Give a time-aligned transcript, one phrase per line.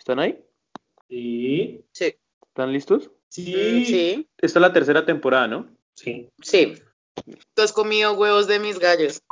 [0.00, 0.42] ¿Están ahí?
[1.10, 1.84] Sí.
[1.92, 2.14] Sí.
[2.48, 3.10] ¿Están listos?
[3.28, 3.84] Sí.
[3.84, 4.26] Sí.
[4.38, 5.66] Esta es la tercera temporada, ¿no?
[5.92, 6.30] Sí.
[6.40, 6.76] Sí.
[7.52, 9.22] Tú has comido huevos de mis gallos.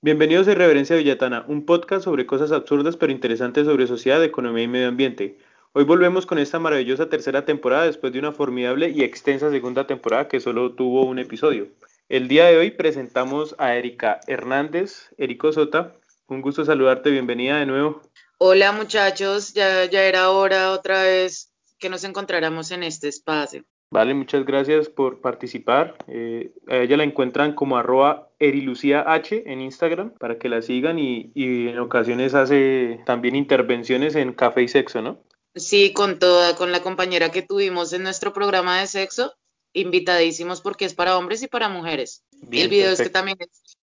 [0.00, 4.68] Bienvenidos a Irreverencia Villatana, un podcast sobre cosas absurdas pero interesantes sobre sociedad, economía y
[4.68, 5.36] medio ambiente.
[5.74, 10.28] Hoy volvemos con esta maravillosa tercera temporada después de una formidable y extensa segunda temporada
[10.28, 11.68] que solo tuvo un episodio.
[12.08, 15.94] El día de hoy presentamos a Erika Hernández, Erico Sota.
[16.26, 18.00] Un gusto saludarte, bienvenida de nuevo.
[18.40, 23.64] Hola muchachos, ya, ya era hora otra vez que nos encontráramos en este espacio.
[23.90, 25.96] Vale, muchas gracias por participar.
[26.06, 31.32] Eh, a ella la encuentran como arroba eriluciah en Instagram para que la sigan y,
[31.34, 35.24] y en ocasiones hace también intervenciones en Café y Sexo, ¿no?
[35.56, 39.34] Sí, con toda, con la compañera que tuvimos en nuestro programa de sexo,
[39.72, 42.22] invitadísimos porque es para hombres y para mujeres.
[42.42, 43.38] Bien, el video es que también,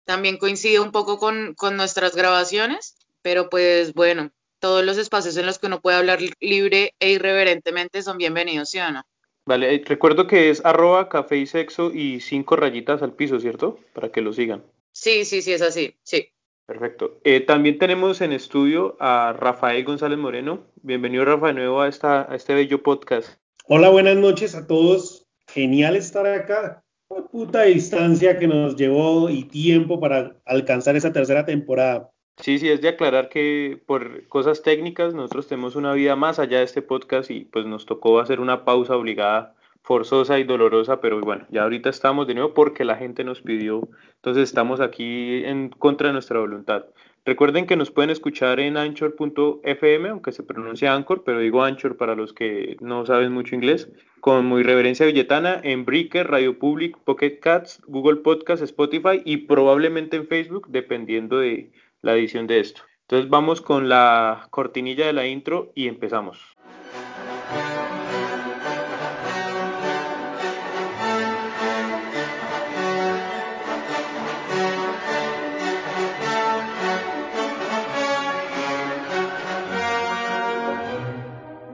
[0.05, 4.31] también coincide un poco con, con nuestras grabaciones, pero pues bueno,
[4.65, 8.79] todos los espacios en los que uno puede hablar libre e irreverentemente son bienvenidos, ¿sí
[8.79, 9.03] o no?
[9.45, 13.79] Vale, eh, recuerdo que es arroba café y sexo y cinco rayitas al piso, ¿cierto?
[13.93, 14.65] Para que lo sigan.
[14.91, 16.31] Sí, sí, sí, es así, sí.
[16.65, 17.21] Perfecto.
[17.25, 20.65] Eh, también tenemos en estudio a Rafael González Moreno.
[20.77, 23.39] Bienvenido, Rafa, de nuevo a, esta, a este bello podcast.
[23.67, 25.27] Hola, buenas noches a todos.
[25.47, 26.83] Genial estar acá.
[27.09, 32.14] Una puta distancia que nos llevó y tiempo para alcanzar esa tercera temporada.
[32.37, 36.59] Sí, sí, es de aclarar que por cosas técnicas nosotros tenemos una vida más allá
[36.59, 41.21] de este podcast y pues nos tocó hacer una pausa obligada, forzosa y dolorosa, pero
[41.21, 45.69] bueno, ya ahorita estamos de nuevo porque la gente nos pidió, entonces estamos aquí en
[45.69, 46.87] contra de nuestra voluntad.
[47.27, 52.15] Recuerden que nos pueden escuchar en anchor.fm, aunque se pronuncia Anchor, pero digo Anchor para
[52.15, 53.91] los que no saben mucho inglés,
[54.21, 60.19] con muy reverencia billetana en Breaker, Radio Public, Pocket Cats, Google Podcast, Spotify y probablemente
[60.19, 61.71] en Facebook, dependiendo de
[62.05, 62.83] la edición de esto.
[63.03, 66.39] Entonces vamos con la cortinilla de la intro y empezamos.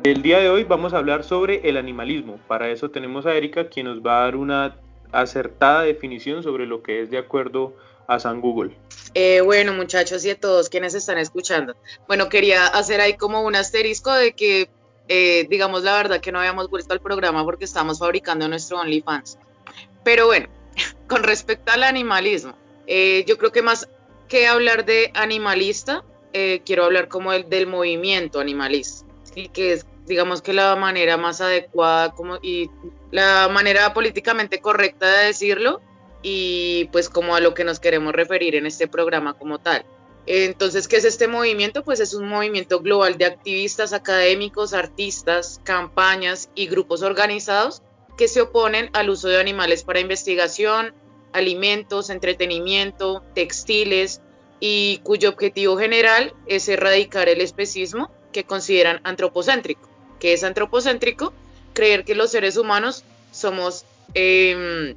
[0.05, 2.39] El día de hoy vamos a hablar sobre el animalismo.
[2.47, 4.77] Para eso tenemos a Erika, quien nos va a dar una
[5.13, 7.75] acertada definición sobre lo que es de acuerdo
[8.11, 8.77] a San Google.
[9.15, 11.77] Eh, bueno, muchachos y a todos quienes están escuchando.
[12.09, 14.69] Bueno, quería hacer ahí como un asterisco de que,
[15.09, 19.39] eh, digamos la verdad, que no habíamos vuelto al programa porque estamos fabricando nuestro OnlyFans.
[20.03, 20.49] Pero bueno,
[21.09, 22.55] con respecto al animalismo,
[22.89, 23.89] eh, yo creo que más
[24.29, 29.49] que hablar de animalista, eh, quiero hablar como el, del movimiento animalista, ¿sí?
[29.49, 32.71] que es, digamos que la manera más adecuada como, y
[33.13, 35.81] la manera políticamente correcta de decirlo
[36.23, 39.85] y pues como a lo que nos queremos referir en este programa como tal.
[40.27, 41.83] Entonces, ¿qué es este movimiento?
[41.83, 47.83] Pues es un movimiento global de activistas, académicos, artistas, campañas y grupos organizados
[48.17, 50.93] que se oponen al uso de animales para investigación,
[51.33, 54.21] alimentos, entretenimiento, textiles
[54.61, 59.89] y cuyo objetivo general es erradicar el especismo que consideran antropocéntrico.
[60.19, 61.33] ¿Qué es antropocéntrico?
[61.73, 64.95] Creer que los seres humanos somos eh,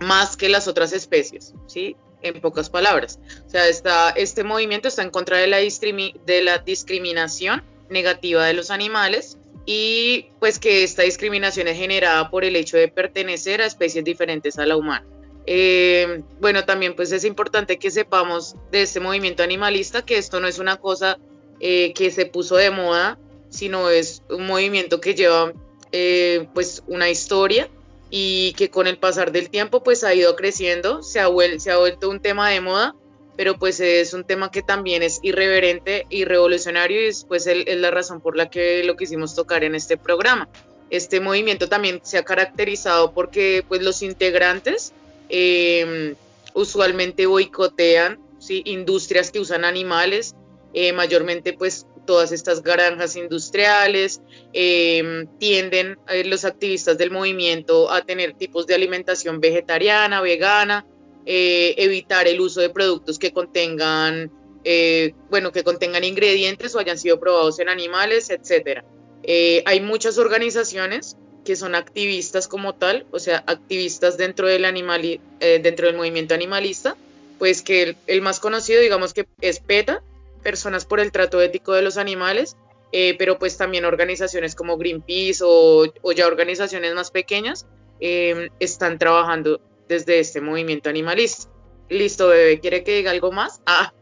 [0.00, 1.96] más que las otras especies, ¿sí?
[2.22, 3.18] En pocas palabras.
[3.46, 8.54] O sea, está, este movimiento está en contra de la, de la discriminación negativa de
[8.54, 13.66] los animales y pues que esta discriminación es generada por el hecho de pertenecer a
[13.66, 15.04] especies diferentes a la humana.
[15.46, 20.48] Eh, bueno, también pues es importante que sepamos de este movimiento animalista que esto no
[20.48, 21.18] es una cosa
[21.60, 23.18] eh, que se puso de moda,
[23.48, 25.52] sino es un movimiento que lleva
[25.92, 27.68] eh, pues una historia
[28.10, 31.70] y que con el pasar del tiempo pues ha ido creciendo, se ha, vuel se
[31.70, 32.94] ha vuelto un tema de moda,
[33.36, 37.76] pero pues es un tema que también es irreverente y revolucionario y pues es, es
[37.78, 40.48] la razón por la que lo quisimos tocar en este programa.
[40.88, 44.92] Este movimiento también se ha caracterizado porque pues los integrantes
[45.28, 46.14] eh,
[46.54, 48.62] usualmente boicotean ¿sí?
[48.64, 50.34] industrias que usan animales,
[50.72, 54.22] eh, mayormente pues todas estas granjas industriales,
[54.52, 60.86] eh, tienden eh, los activistas del movimiento a tener tipos de alimentación vegetariana, vegana,
[61.26, 64.30] eh, evitar el uso de productos que contengan,
[64.62, 68.84] eh, bueno, que contengan ingredientes o hayan sido probados en animales, etcétera.
[69.24, 75.20] Eh, hay muchas organizaciones que son activistas como tal, o sea, activistas dentro del, animali
[75.40, 76.96] eh, dentro del movimiento animalista,
[77.40, 80.02] pues que el, el más conocido, digamos que es PETA,
[80.46, 82.56] Personas por el Trato Ético de los Animales,
[82.92, 87.66] eh, pero pues también organizaciones como Greenpeace o, ya organizaciones más pequeñas
[87.98, 91.50] eh, están trabajando desde este movimiento animalista.
[91.88, 93.60] Listo, bebé, ¿quiere que diga algo más?
[93.66, 93.92] Ah.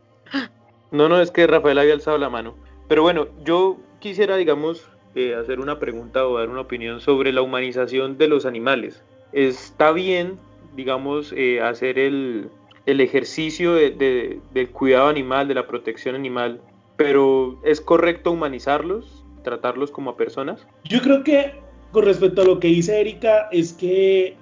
[0.91, 2.59] No, no, es que Rafael había alzado la mano.
[2.89, 7.41] Pero bueno, yo quisiera, digamos, eh, hacer una pregunta o dar una opinión sobre la
[7.41, 9.03] humanización de los animales.
[9.33, 10.39] Está bien,
[10.77, 12.51] digamos, eh, hacer el,
[12.87, 16.61] el ejercicio de, del cuidado animal, de la protección animal,
[16.97, 20.67] pero ¿es correcto humanizarlos, tratarlos como a personas?
[20.85, 21.53] Yo creo que
[21.93, 24.37] con respecto a lo que dice Erika, es que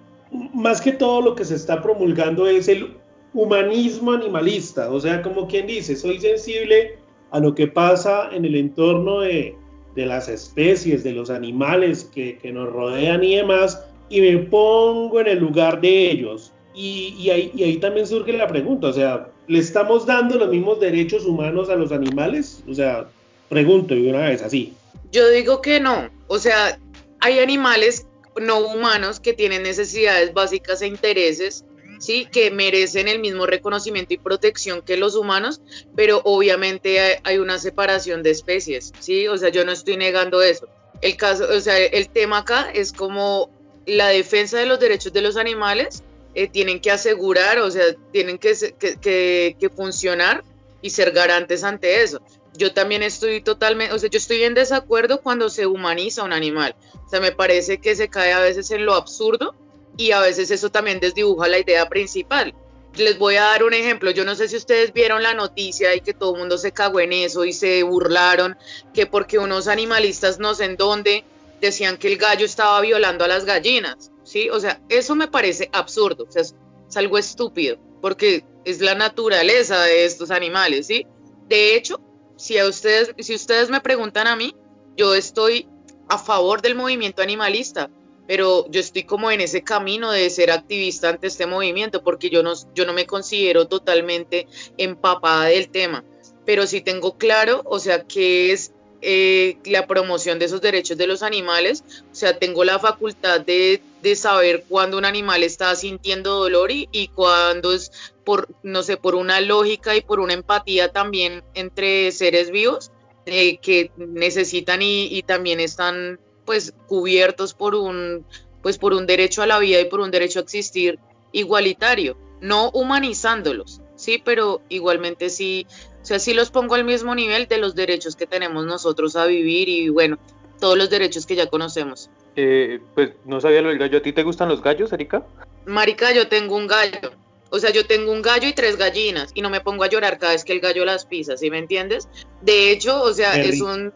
[0.55, 2.97] más que todo lo que se está promulgando es el
[3.35, 6.99] humanismo animalista, o sea, como quien dice, soy sensible
[7.31, 9.57] a lo que pasa en el entorno de,
[9.95, 15.29] las especies, de los animales que, que, nos rodean y demás, y me pongo en
[15.29, 16.53] el lugar de ellos.
[16.75, 20.49] Y, y, ahí, y, ahí, también surge la pregunta, o sea, ¿le estamos dando los
[20.49, 22.63] mismos derechos humanos a los animales?
[22.69, 23.07] O sea,
[23.49, 24.73] pregunto de una vez así.
[25.11, 26.79] Yo digo que no, o sea,
[27.21, 28.07] hay animales
[28.41, 31.65] no humanos que tienen necesidades básicas e intereses,
[31.99, 32.27] ¿sí?
[32.33, 35.61] Que merecen el mismo reconocimiento y protección que los humanos,
[35.95, 39.29] pero obviamente hay, hay una separación de especies, ¿sí?
[39.29, 40.67] O sea, yo no estoy negando eso.
[41.03, 43.51] El caso, o sea, el tema acá es como
[43.85, 46.03] la defensa de los derechos de los animales
[46.35, 50.43] eh, tienen que asegurar, o sea, tienen que, que, que, funcionar
[50.81, 52.23] y ser garantes ante eso.
[52.55, 56.75] Yo también estoy totalmente, o sea, yo estoy en desacuerdo cuando se humaniza un animal.
[57.07, 59.55] O sea, me parece que se cae a veces en lo absurdo
[59.97, 62.55] y a veces eso también desdibuja la idea principal.
[62.97, 64.11] Les voy a dar un ejemplo.
[64.11, 67.01] Yo no sé si ustedes vieron la noticia y que todo el mundo se cagó
[67.01, 68.57] en eso y se burlaron,
[68.93, 71.25] que porque unos animalistas no sé en dónde
[71.61, 74.12] decían que el gallo estaba violando a las gallinas.
[74.33, 74.49] ¿Sí?
[74.49, 76.57] O sea, eso me parece absurdo, o sea, es,
[76.95, 81.07] algo estúpido, porque es la naturaleza de estos animales, ¿sí?
[81.49, 82.01] De hecho,
[82.37, 84.55] si a ustedes, si ustedes me preguntan a mí,
[84.95, 85.69] yo estoy
[86.09, 87.91] a favor del movimiento animalista,
[88.27, 92.43] pero yo estoy como en ese camino de ser activista ante este movimiento, porque yo
[92.43, 94.47] no, yo no me considero totalmente
[94.77, 96.05] empapada del tema,
[96.45, 98.72] pero sí tengo claro, o sea, que es
[99.03, 101.83] eh, la promoción de esos derechos de los animales,
[102.13, 106.89] o sea, tengo la facultad de, de saber cuándo un animal está sintiendo dolor y,
[106.93, 107.91] y cuándo es
[108.25, 112.93] por, no sé, por una lógica y por una empatía también entre seres vivos
[113.27, 118.25] eh, que necesitan y, y, también están pues cubiertos por un,
[118.63, 120.99] pues por un derecho a la vida y por un derecho a existir
[121.33, 125.67] igualitario, no humanizándolos, sí, pero igualmente sí
[126.03, 129.27] o sea, sí los pongo al mismo nivel de los derechos que tenemos nosotros a
[129.27, 130.19] vivir y bueno,
[130.59, 132.11] todos los derechos que ya conocemos.
[132.35, 133.99] Eh, pues no sabía lo del gallo.
[133.99, 135.25] ¿A ti te gustan los gallos, Erika?
[135.65, 137.13] Marica, yo tengo un gallo.
[137.51, 140.19] O sea, yo tengo un gallo y tres gallinas y no me pongo a llorar
[140.19, 142.09] cada vez que el gallo las pisa, ¿sí me entiendes?
[142.41, 143.93] De hecho, o sea, es un...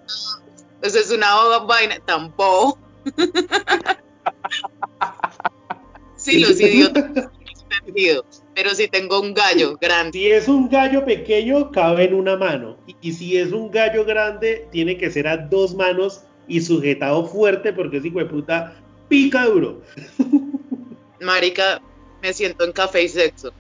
[0.83, 2.79] Eso es una vaina, tampoco.
[6.17, 7.31] sí, los idiotas
[8.55, 10.13] pero si tengo un gallo grande.
[10.13, 12.77] Si es un gallo pequeño, cabe en una mano.
[13.01, 17.73] Y, si es un gallo grande, tiene que ser a dos manos y sujetado fuerte
[17.73, 18.77] porque ese hijo de puta
[19.09, 19.83] pica duro.
[21.21, 21.81] Marica,
[22.23, 23.53] me siento en café y sexo.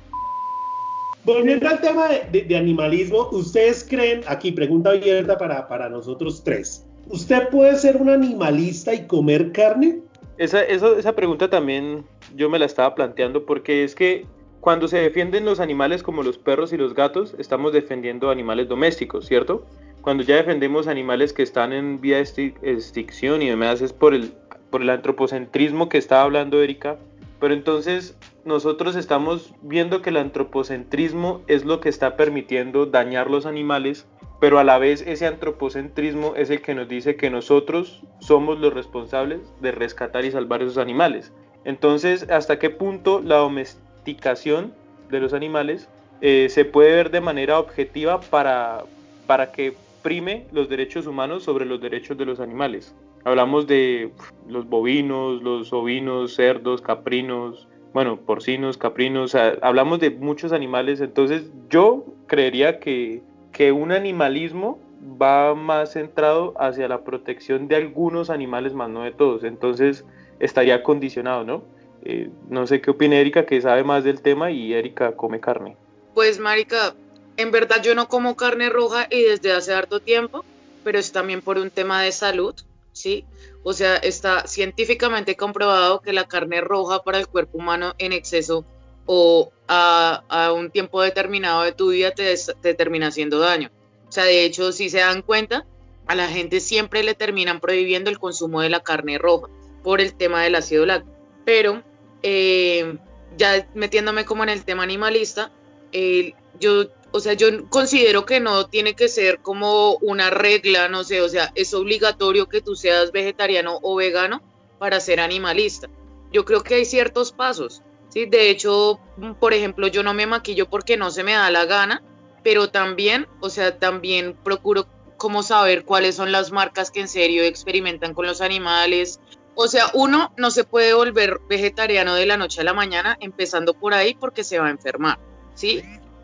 [1.24, 6.84] Volviendo al tema de, de, animalismo, ¿ustedes creen, aquí pregunta abierta para, para nosotros tres,
[7.08, 10.02] ¿usted puede ser un animalista y comer carne?
[10.38, 12.04] Esa, eso, esa pregunta también
[12.34, 14.26] yo me la estaba planteando porque es que
[14.60, 19.26] cuando se defienden los animales como los perros y los gatos, estamos defendiendo animales domésticos,
[19.26, 19.64] ¿cierto?
[20.02, 24.32] Cuando ya defendemos animales que están en vía extinción y demás es por el,
[24.70, 26.98] por el antropocentrismo que estaba hablando Erika,
[27.38, 33.46] pero entonces nosotros estamos viendo que el antropocentrismo es lo que está permitiendo dañar los
[33.46, 34.06] animales,
[34.40, 38.74] pero a la vez ese antropocentrismo es el que nos dice que nosotros somos los
[38.74, 41.32] responsables de rescatar y salvar esos animales.
[41.64, 44.72] Entonces, ¿hasta qué punto la domesticación
[45.10, 45.88] de los animales
[46.20, 48.84] eh, se puede ver de manera objetiva para,
[49.26, 52.94] para que prime los derechos humanos sobre los derechos de los animales?
[53.24, 54.12] Hablamos de
[54.46, 61.00] los bovinos, los ovinos, cerdos, caprinos, bueno, porcinos, caprinos, o sea, hablamos de muchos animales,
[61.00, 63.22] entonces yo creería que,
[63.56, 69.12] que un animalismo va más centrado hacia la protección de algunos animales, más no de
[69.12, 69.44] todos.
[69.44, 70.04] Entonces,
[70.38, 71.64] estaría condicionado, ¿no?
[72.04, 75.74] Eh, no sé qué opina Erika, que sabe más del tema y Erika come carne.
[76.12, 76.94] Pues, Marica,
[77.38, 80.44] en verdad yo no como carne roja y desde hace harto tiempo,
[80.84, 82.54] pero es también por un tema de salud,
[82.92, 83.24] ¿sí?
[83.62, 88.66] O sea, está científicamente comprobado que la carne roja para el cuerpo humano en exceso
[89.06, 93.70] o a, un tiempo determinado de tu vida te, te termina haciendo daño.
[94.08, 95.66] O sea, de hecho, si se dan cuenta,
[96.06, 99.48] a la gente siempre le terminan prohibiendo el consumo de la carne roja
[99.82, 101.16] por el tema del ácido láctico.
[101.44, 101.82] Pero
[102.22, 102.96] eh,
[103.36, 105.50] ya metiéndome como en el tema animalista,
[105.92, 106.86] eh, yo
[107.16, 111.28] o sea, yo considero que no tiene que ser como una regla, no sé, o
[111.30, 114.42] sea, es obligatorio que tú seas vegetariano o vegano
[114.78, 115.88] para ser animalista.
[116.30, 117.82] Yo creo que hay ciertos pasos,
[118.16, 118.24] ¿sí?
[118.24, 118.98] De hecho,
[119.38, 122.02] por ejemplo, yo no me maquillo porque no se me da la gana,
[122.42, 124.86] pero también, o sea, también procuro
[125.18, 129.20] como saber cuáles son las marcas que en serio experimentan con los animales.
[129.54, 133.74] O sea, uno no se puede volver vegetariano de la noche a la mañana, empezando
[133.74, 135.18] por ahí porque se va a enfermar,
[135.54, 135.82] ¿sí?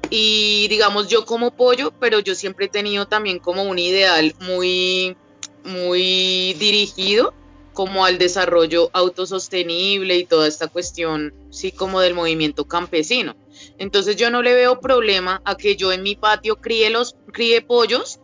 [0.08, 5.14] Y digamos, yo como pollo, pero yo siempre he tenido también como un ideal muy,
[5.62, 7.34] muy dirigido
[7.72, 13.36] como al desarrollo autosostenible y toda esta cuestión, sí, como del movimiento campesino.
[13.78, 17.62] Entonces yo no le veo problema a que yo en mi patio críe los críe
[17.62, 18.20] pollos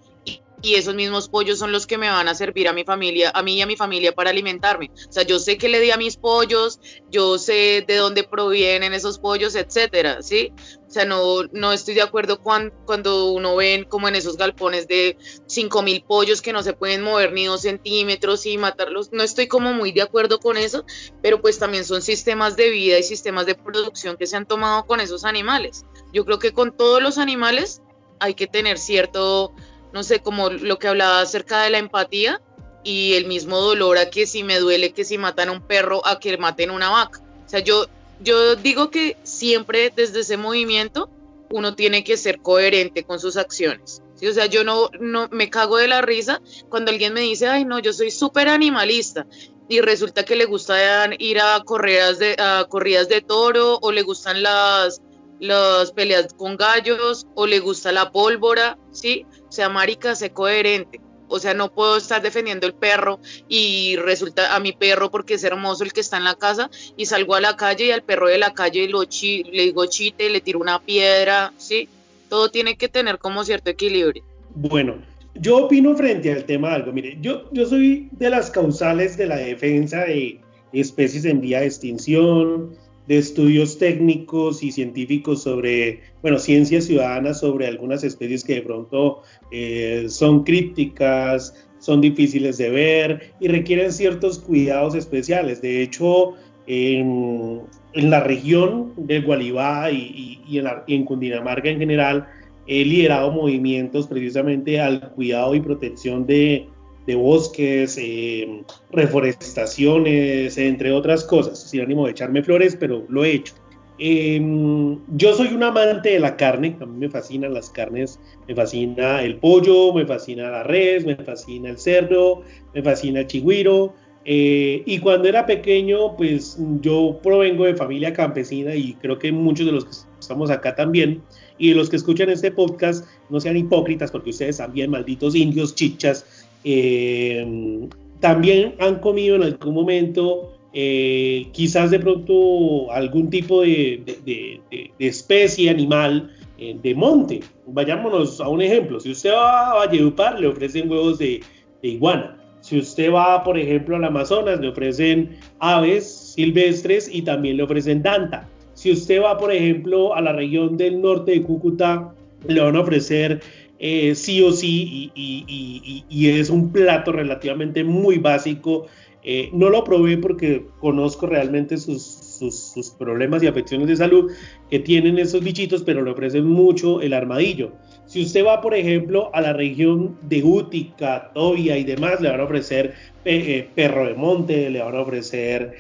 [0.62, 3.42] y esos mismos pollos son los que me van a servir a mi familia, a
[3.42, 4.90] mí y a mi familia para alimentarme.
[5.08, 8.92] O sea, yo sé que le di a mis pollos, yo sé de dónde provienen
[8.92, 10.52] esos pollos, etcétera, ¿sí?
[10.88, 14.88] O sea, no, no estoy de acuerdo cuando, cuando uno ven como en esos galpones
[14.88, 19.12] de 5 mil pollos que no se pueden mover ni dos centímetros y matarlos.
[19.12, 20.84] No estoy como muy de acuerdo con eso,
[21.22, 24.86] pero pues también son sistemas de vida y sistemas de producción que se han tomado
[24.86, 25.84] con esos animales.
[26.12, 27.82] Yo creo que con todos los animales
[28.20, 29.54] hay que tener cierto
[29.92, 32.40] no sé, como lo que hablaba acerca de la empatía
[32.85, 36.07] y el mismo dolor a que si me duele que si matan a un perro
[36.07, 37.21] a que maten una vaca.
[37.47, 37.87] O sea, yo,
[38.21, 41.11] yo digo que siempre desde ese movimiento
[41.50, 44.02] uno tiene que ser coherente con sus acciones.
[44.14, 44.26] ¿sí?
[44.26, 47.64] O sea, yo no, no me cago de la risa cuando alguien me dice, ay,
[47.64, 49.26] no, yo soy súper animalista.
[49.68, 54.02] Y resulta que le gusta ir a corridas de, a corridas de toro o le
[54.02, 55.02] gustan las,
[55.40, 59.26] las peleas con gallos o le gusta la pólvora, ¿sí?
[59.58, 61.00] Sea, marica, sé coherente.
[61.26, 65.42] O sea, no puedo estar defendiendo el perro y resulta a mi perro porque es
[65.42, 68.28] hermoso el que está en la casa y salgo a la calle y al perro
[68.28, 71.88] de la calle lo le digo chite, le tiro una piedra, ¿sí?
[72.28, 74.22] Todo tiene que tener como cierto equilibrio.
[74.54, 75.02] Bueno,
[75.34, 76.92] yo opino frente al tema de algo.
[76.92, 80.40] Mire, yo, yo soy de las causales de la defensa de
[80.72, 82.76] especies en vía de extinción,
[83.08, 89.22] de estudios técnicos y científicos sobre, bueno, ciencias ciudadanas sobre algunas especies que de pronto
[89.50, 95.62] eh, son crípticas, son difíciles de ver y requieren ciertos cuidados especiales.
[95.62, 96.34] De hecho,
[96.66, 97.62] en,
[97.94, 102.28] la región del Gualibá y, en, en Cundinamarca en general,
[102.66, 106.68] he liderado movimientos precisamente al cuidado y protección de,
[107.06, 113.32] de bosques, eh, reforestaciones, entre otras cosas, sin ánimo de echarme flores, pero lo he
[113.32, 113.54] hecho.
[113.98, 118.54] Em, yo soy un amante de la carne, a mí me fascinan las carnes, me
[118.54, 122.42] fascina el pollo, me fascina la res, me fascina el cerdo,
[122.74, 123.94] me fascina el chigüiro.
[124.24, 129.66] Eh, y cuando era pequeño, pues yo provengo de familia campesina y creo que muchos
[129.66, 129.90] de los que
[130.20, 131.22] estamos acá también,
[131.56, 136.46] y los que escuchan este podcast, no sean hipócritas porque ustedes también, malditos indios, chichas,
[136.62, 137.88] eh,
[138.20, 144.60] también han comido en algún momento eh, quizás de pronto algún tipo de,
[144.98, 147.40] especie animal eh, de monte.
[147.66, 149.00] Vayámonos a un ejemplo.
[149.00, 151.40] Si usted va a Valledupar, le ofrecen huevos de,
[151.82, 152.37] iguana.
[152.60, 158.02] Si usted va, por ejemplo, al Amazonas, le ofrecen aves silvestres y también le ofrecen
[158.02, 158.48] danta.
[158.75, 162.14] Si usted va, por ejemplo, a la región del norte de Cúcuta,
[162.46, 163.40] le van a ofrecer
[163.80, 168.87] eh, sí o sí y, es un plato relativamente muy básico.
[169.30, 174.32] Eh, no lo probé porque conozco realmente sus, problemas y afecciones de salud
[174.70, 177.73] que tienen esos bichitos, pero le ofrecen mucho el armadillo.
[178.06, 182.40] Si usted va, por ejemplo, a la región de Útica, Tobia y demás, le van
[182.40, 182.94] a ofrecer
[183.26, 185.75] eh, perro de monte, le van a ofrecer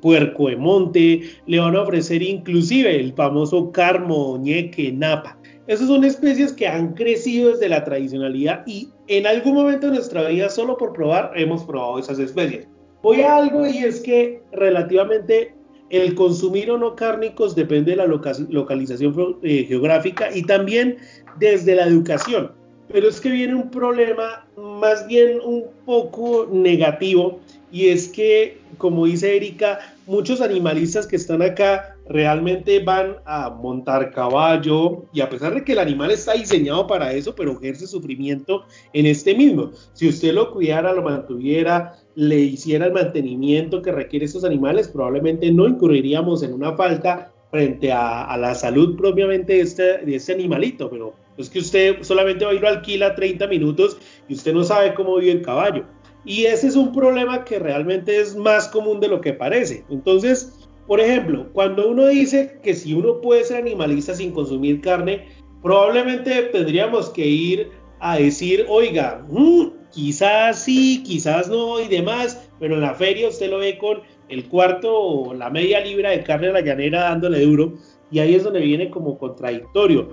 [0.00, 5.36] puerco de monte, le van a ofrecer inclusive el famoso carmo, ñeque, napa.
[5.66, 10.28] Esas son especies que han crecido desde la tradicionalidad y en algún momento de nuestra
[10.28, 12.68] vida, solo por probar, hemos probado esas especies.
[13.02, 15.54] Voy a algo y es que relativamente
[15.90, 20.98] el consumir o no cárnicos depende de la localización eh, geográfica y también
[21.38, 22.52] desde la educación.
[22.92, 27.40] Pero es que viene un problema más bien un poco negativo
[27.72, 34.10] y es que, como dice Erika, muchos animalistas que están acá realmente van a montar
[34.10, 38.64] caballo y a pesar de que el animal está diseñado para eso, pero ejerce sufrimiento
[38.92, 39.70] en este mismo.
[39.92, 45.50] Si usted lo cuidara, lo mantuviera, le hiciera el mantenimiento que requiere estos animales, probablemente
[45.50, 50.90] no incurriríamos en una falta frente a, la salud propiamente de este, de este animalito,
[50.90, 53.96] pero es que usted solamente va ir lo alquila 30 minutos
[54.28, 55.84] y usted no sabe cómo vive el caballo.
[56.24, 59.84] Y ese es un problema que realmente es más común de lo que parece.
[59.90, 65.26] Entonces, por ejemplo, cuando uno dice que si uno puede ser animalista sin consumir carne,
[65.62, 72.74] probablemente tendríamos que ir a decir, oiga, mm, quizás sí, quizás no y demás, pero
[72.74, 76.48] en la feria usted lo ve con el cuarto o la media libra de carne
[76.48, 77.74] a la llanera dándole duro
[78.10, 80.10] y ahí es donde viene como contradictorio.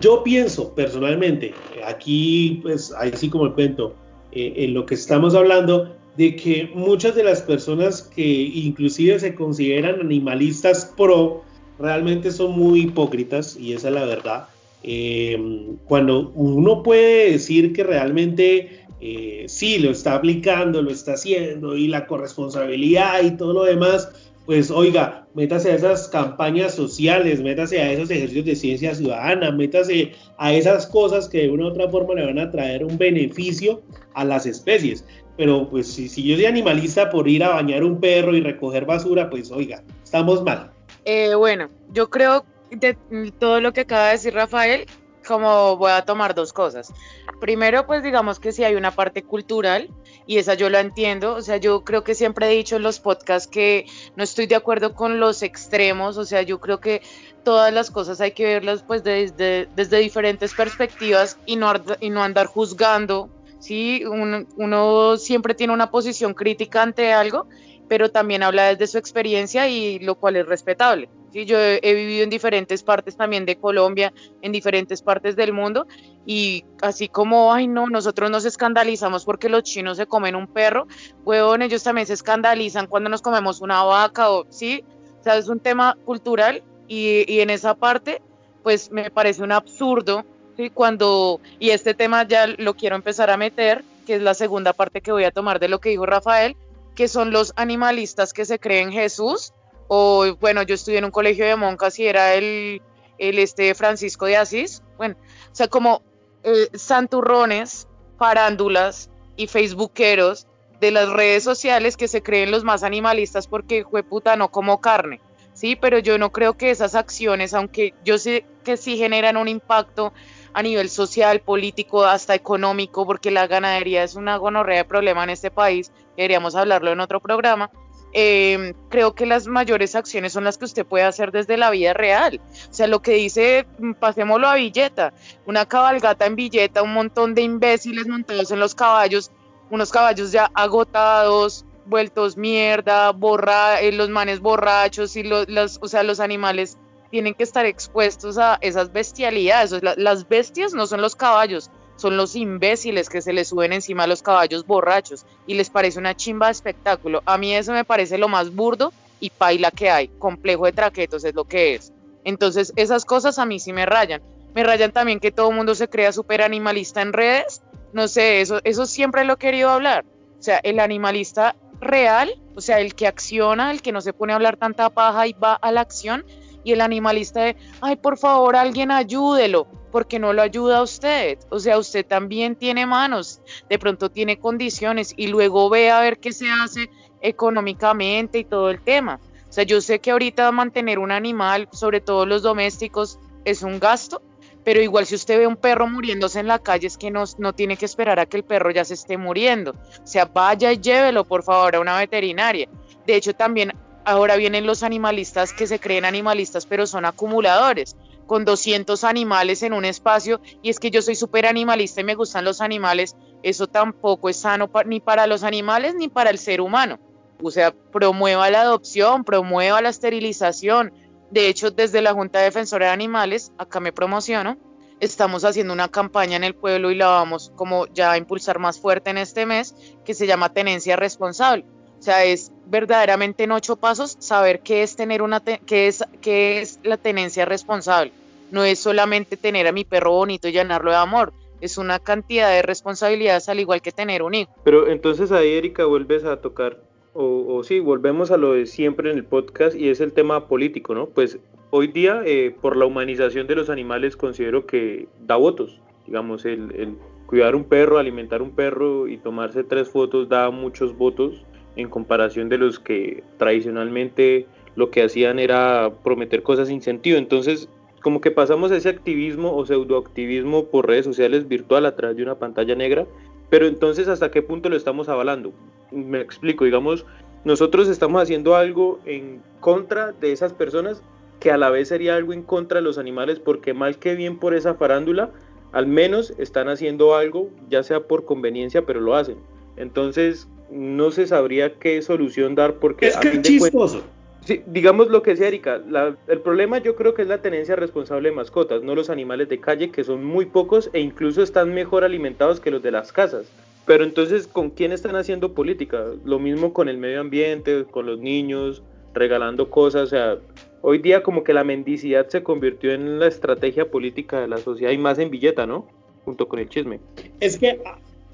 [0.00, 1.54] Yo pienso personalmente,
[1.84, 3.94] aquí pues así como el cuento,
[4.32, 9.34] eh, en lo que estamos hablando, de que muchas de las personas que inclusive se
[9.34, 11.42] consideran animalistas pro
[11.78, 14.48] realmente son muy hipócritas y esa es la verdad.
[14.82, 15.38] Eh,
[15.86, 21.88] cuando uno puede decir que realmente eh, sí lo está aplicando, lo está haciendo y
[21.88, 24.10] la corresponsabilidad y todo lo demás,
[24.46, 30.12] pues oiga, métase a esas campañas sociales, métase a esos ejercicios de ciencia ciudadana, métase
[30.36, 33.82] a esas cosas que de una u otra forma le van a traer un beneficio
[34.14, 35.04] a las especies.
[35.36, 38.84] Pero pues si, si yo soy animalista por ir a bañar un perro y recoger
[38.84, 40.70] basura, pues oiga, estamos mal.
[41.04, 42.96] Eh, bueno, yo creo de
[43.38, 44.86] todo lo que acaba de decir Rafael,
[45.26, 46.92] como voy a tomar dos cosas.
[47.40, 49.88] Primero, pues digamos que si hay una parte cultural
[50.26, 53.00] y esa yo la entiendo, o sea, yo creo que siempre he dicho en los
[53.00, 53.86] podcasts que
[54.16, 57.02] no estoy de acuerdo con los extremos, o sea, yo creo que
[57.44, 62.22] todas las cosas hay que verlas pues desde, desde diferentes perspectivas y no, y no
[62.22, 63.28] andar juzgando,
[63.62, 64.04] ¿sí?
[64.04, 67.46] Uno, uno siempre tiene una posición crítica ante algo,
[67.88, 71.08] pero también habla desde su experiencia y lo cual es respetable.
[71.32, 71.44] ¿sí?
[71.44, 75.86] Yo he, vivido en diferentes partes también de Colombia, en diferentes partes del mundo,
[76.26, 80.88] y así como, ay no, nosotros nos escandalizamos porque los chinos se comen un perro,
[81.24, 84.84] huevón, ellos también se escandalizan cuando nos comemos una vaca, o sí,
[85.20, 88.20] o sea, es un tema cultural y, y en esa parte,
[88.64, 90.24] pues me parece un absurdo,
[90.56, 90.70] ¿sí?
[90.70, 95.00] Cuando, y este tema ya lo quiero empezar a meter, que es la segunda parte
[95.00, 96.56] que voy a tomar de lo que dijo Rafael,
[96.94, 99.52] que son los animalistas que se creen Jesús,
[99.88, 102.82] o bueno, yo estudié en un colegio de monjas y era el,
[103.18, 105.16] el este Francisco de Asís, bueno,
[105.50, 106.02] o sea, como
[106.44, 107.86] eh, santurrones,
[108.18, 110.46] farándulas y facebookeros
[110.80, 115.20] de las redes sociales que se creen los más animalistas porque, puta, no como carne,
[115.54, 115.76] ¿sí?
[115.76, 120.12] Pero yo no creo que esas acciones, aunque yo sé que sí generan un impacto
[120.54, 125.30] a nivel social, político, hasta económico, porque la ganadería es una gonorrea de problema en
[125.30, 127.70] este país, deberíamos hablarlo en otro programa,
[128.14, 131.94] eh, creo que las mayores acciones son las que usted puede hacer desde la vida
[131.94, 132.40] real.
[132.70, 135.14] O sea, lo que dice, mm, pasémoslo a Villeta,
[135.46, 139.30] una cabalgata en Villeta, un montón de imbéciles montados en los caballos,
[139.70, 145.88] unos caballos ya agotados, vueltos mierda, borra, eh, los manes borrachos y los, los, o
[145.88, 146.76] sea, los animales
[147.12, 149.74] tienen que estar expuestos a esas bestialidades.
[149.98, 154.06] Las bestias no son los caballos, son los imbéciles que se les suben encima a
[154.06, 157.22] los caballos borrachos y les parece una chimba de espectáculo.
[157.26, 160.08] A mí eso me parece lo más burdo y paila que hay.
[160.08, 161.92] Complejo de traquetos es lo que es.
[162.24, 164.22] Entonces, esas cosas a mí sí me rayan.
[164.54, 167.60] Me rayan también que todo el mundo se crea súper animalista en redes.
[167.92, 170.06] No sé, eso, eso siempre lo he querido hablar.
[170.40, 174.32] O sea, el animalista real, o sea, el que acciona, el que no se pone
[174.32, 176.24] a hablar tanta paja y va a la acción,
[176.64, 181.38] y el animalista de, ay, por favor, alguien ayúdelo, porque no lo ayuda a usted.
[181.50, 186.18] O sea, usted también tiene manos, de pronto tiene condiciones y luego ve a ver
[186.18, 189.20] qué se hace económicamente y todo el tema.
[189.48, 193.78] O sea, yo sé que ahorita mantener un animal, sobre todo los domésticos, es un
[193.78, 194.22] gasto,
[194.64, 197.52] pero igual si usted ve un perro muriéndose en la calle es que no, no
[197.52, 199.72] tiene que esperar a que el perro ya se esté muriendo.
[199.72, 202.68] O sea, vaya y llévelo por favor a una veterinaria.
[203.06, 203.72] De hecho, también
[204.04, 209.72] ahora vienen los animalistas que se creen animalistas, pero son acumuladores con 200 animales en
[209.72, 213.66] un espacio y es que yo soy súper animalista y me gustan los animales, eso
[213.66, 216.98] tampoco es sano ni para los animales ni para el ser humano.
[217.42, 220.92] O sea, promueva la adopción, promueva la esterilización.
[221.30, 224.58] De hecho, desde la Junta Defensora de Animales, acá me promociono,
[225.00, 228.78] estamos haciendo una campaña en el pueblo y la vamos como ya a impulsar más
[228.78, 231.66] fuerte en este mes, que se llama Tenencia Responsable.
[232.02, 236.60] O sea, es verdaderamente en ocho pasos saber qué es tener una qué es qué
[236.60, 238.10] es la tenencia responsable.
[238.50, 242.50] No es solamente tener a mi perro bonito y llenarlo de amor, es una cantidad
[242.50, 244.50] de responsabilidades al igual que tener un hijo.
[244.64, 246.80] Pero entonces ahí Erika vuelves a tocar
[247.12, 250.48] o, o sí, volvemos a lo de siempre en el podcast y es el tema
[250.48, 251.06] político, ¿no?
[251.06, 251.38] Pues
[251.70, 256.74] hoy día eh, por la humanización de los animales considero que da votos, digamos, el,
[256.74, 261.44] el cuidar un perro, alimentar un perro y tomarse tres fotos da muchos votos
[261.76, 267.18] en comparación de los que tradicionalmente lo que hacían era prometer cosas sin sentido.
[267.18, 267.68] Entonces,
[268.02, 272.38] como que pasamos ese activismo o pseudoactivismo por redes sociales virtual a través de una
[272.38, 273.06] pantalla negra,
[273.48, 275.52] pero entonces hasta qué punto lo estamos avalando.
[275.90, 277.06] Me explico, digamos,
[277.44, 281.02] nosotros estamos haciendo algo en contra de esas personas
[281.38, 284.38] que a la vez sería algo en contra de los animales, porque mal que bien
[284.38, 285.30] por esa farándula,
[285.72, 289.38] al menos están haciendo algo, ya sea por conveniencia, pero lo hacen.
[289.76, 293.08] Entonces, no se sabría qué solución dar porque...
[293.08, 294.02] Es que es chistoso.
[294.44, 295.80] Sí, digamos lo que decía Erika,
[296.26, 299.60] el problema yo creo que es la tenencia responsable de mascotas, no los animales de
[299.60, 303.46] calle, que son muy pocos e incluso están mejor alimentados que los de las casas.
[303.86, 306.06] Pero entonces, ¿con quién están haciendo política?
[306.24, 308.82] Lo mismo con el medio ambiente, con los niños,
[309.14, 310.38] regalando cosas, o sea,
[310.80, 314.90] hoy día como que la mendicidad se convirtió en la estrategia política de la sociedad
[314.90, 315.86] y más en billeta, ¿no?
[316.24, 317.00] Junto con el chisme.
[317.40, 317.80] Es que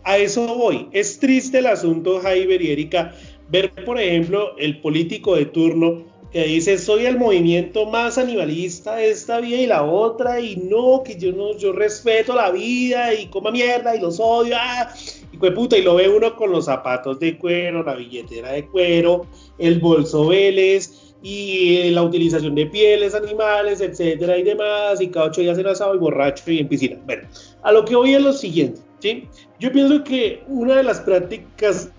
[0.04, 0.88] a eso voy.
[0.92, 3.14] Es triste el asunto, Jaiber y Erika,
[3.48, 9.11] ver, por ejemplo, el político de turno que dice soy el movimiento más animalista de
[9.11, 13.26] esta vida y la otra y no que yo no yo respeto la vida y
[13.26, 14.92] coma mierda y los odio ah,
[15.32, 19.26] y puta y lo ve uno con los zapatos de cuero la billetera de cuero
[19.58, 25.40] el bolso Vélez y la utilización de pieles animales etcétera y demás y cada ocho
[25.40, 27.00] días en asado y borracho y en piscina.
[27.06, 27.26] Bueno
[27.62, 29.28] a lo que voy es lo siguiente ¿sí?
[29.58, 31.90] yo pienso que una de las prácticas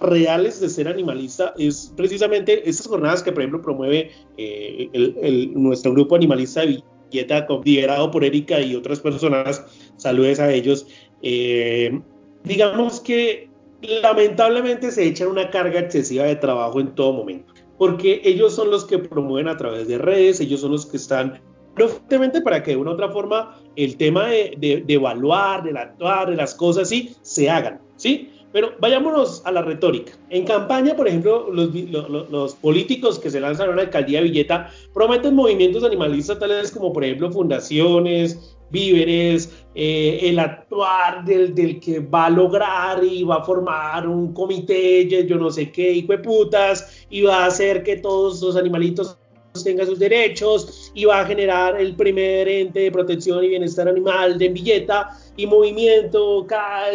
[0.00, 6.16] reales de ser animalista es precisamente estas jornadas que, por ejemplo, promueve eh, nuestro grupo
[6.16, 9.64] animalista de Villeta, liderado por Erika y otras personas.
[9.96, 10.86] Saludes a ellos.
[11.22, 11.98] Eh,
[12.44, 13.48] digamos que
[13.80, 18.84] lamentablemente se echan una carga excesiva de trabajo en todo momento, porque ellos son los
[18.84, 21.40] que promueven a través de redes, ellos son los que están
[21.76, 25.78] fuertemente para que de una u otra forma el tema de, de, de evaluar, de
[25.78, 28.30] actuar, de las cosas sí, se hagan, ¿sí?
[28.56, 30.12] Pero vayámonos a la retórica.
[30.30, 35.34] En campaña, por ejemplo, los, políticos que se lanzan a la alcaldía de Villeta prometen
[35.34, 42.26] movimientos animalistas tales como, por ejemplo, fundaciones, víveres, eh, el actuar del, del, que va
[42.26, 47.22] a lograr y va a formar un comité, yo no sé qué, de putas, y
[47.22, 49.18] va a hacer que todos los animalitos
[49.64, 54.38] tenga sus derechos y va a generar el primer ente de protección y bienestar animal
[54.38, 56.46] de Villeta y movimiento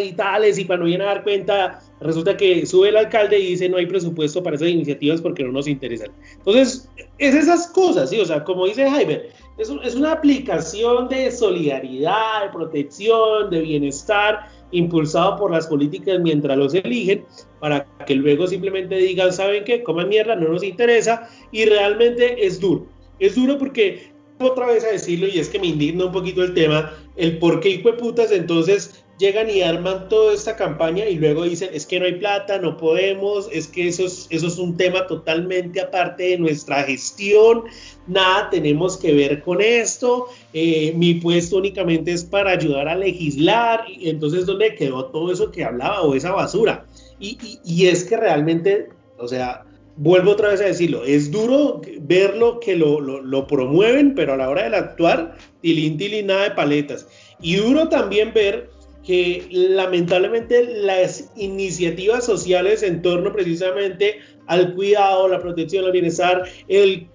[0.03, 3.69] y tales y cuando viene a dar cuenta resulta que sube el alcalde y dice
[3.69, 6.09] no hay presupuesto para esas iniciativas porque no nos interesan.
[6.37, 8.19] Entonces, es esas cosas, ¿sí?
[8.19, 9.21] O sea, como dice Jaime,
[9.57, 16.57] es, es una aplicación de solidaridad, de protección, de bienestar impulsado por las políticas mientras
[16.57, 17.25] los eligen,
[17.61, 19.83] para que luego simplemente digan, ¿saben qué?
[19.83, 22.87] Coman mierda, no nos interesa, y realmente es duro.
[23.19, 26.55] Es duro porque, otra vez a decirlo, y es que me indigna un poquito el
[26.55, 31.69] tema, el por qué putas entonces llegan y arman toda esta campaña y luego dicen,
[31.71, 35.05] es que no hay plata, no podemos, es que eso es, eso es un tema
[35.05, 37.65] totalmente aparte de nuestra gestión,
[38.07, 43.83] nada tenemos que ver con esto, eh, mi puesto únicamente es para ayudar a legislar,
[43.87, 46.87] y entonces ¿dónde quedó todo eso que hablaba o esa basura?
[47.21, 49.63] Y, es que realmente, o sea,
[49.95, 54.37] vuelvo otra vez a decirlo, es duro verlo que lo, lo, lo promueven, pero a
[54.37, 57.07] la hora de actuar, tilín, tilín, nada de paletas.
[57.39, 58.69] Y duro también ver
[59.05, 67.07] que lamentablemente las iniciativas sociales en torno precisamente al cuidado, la protección, el bienestar, el,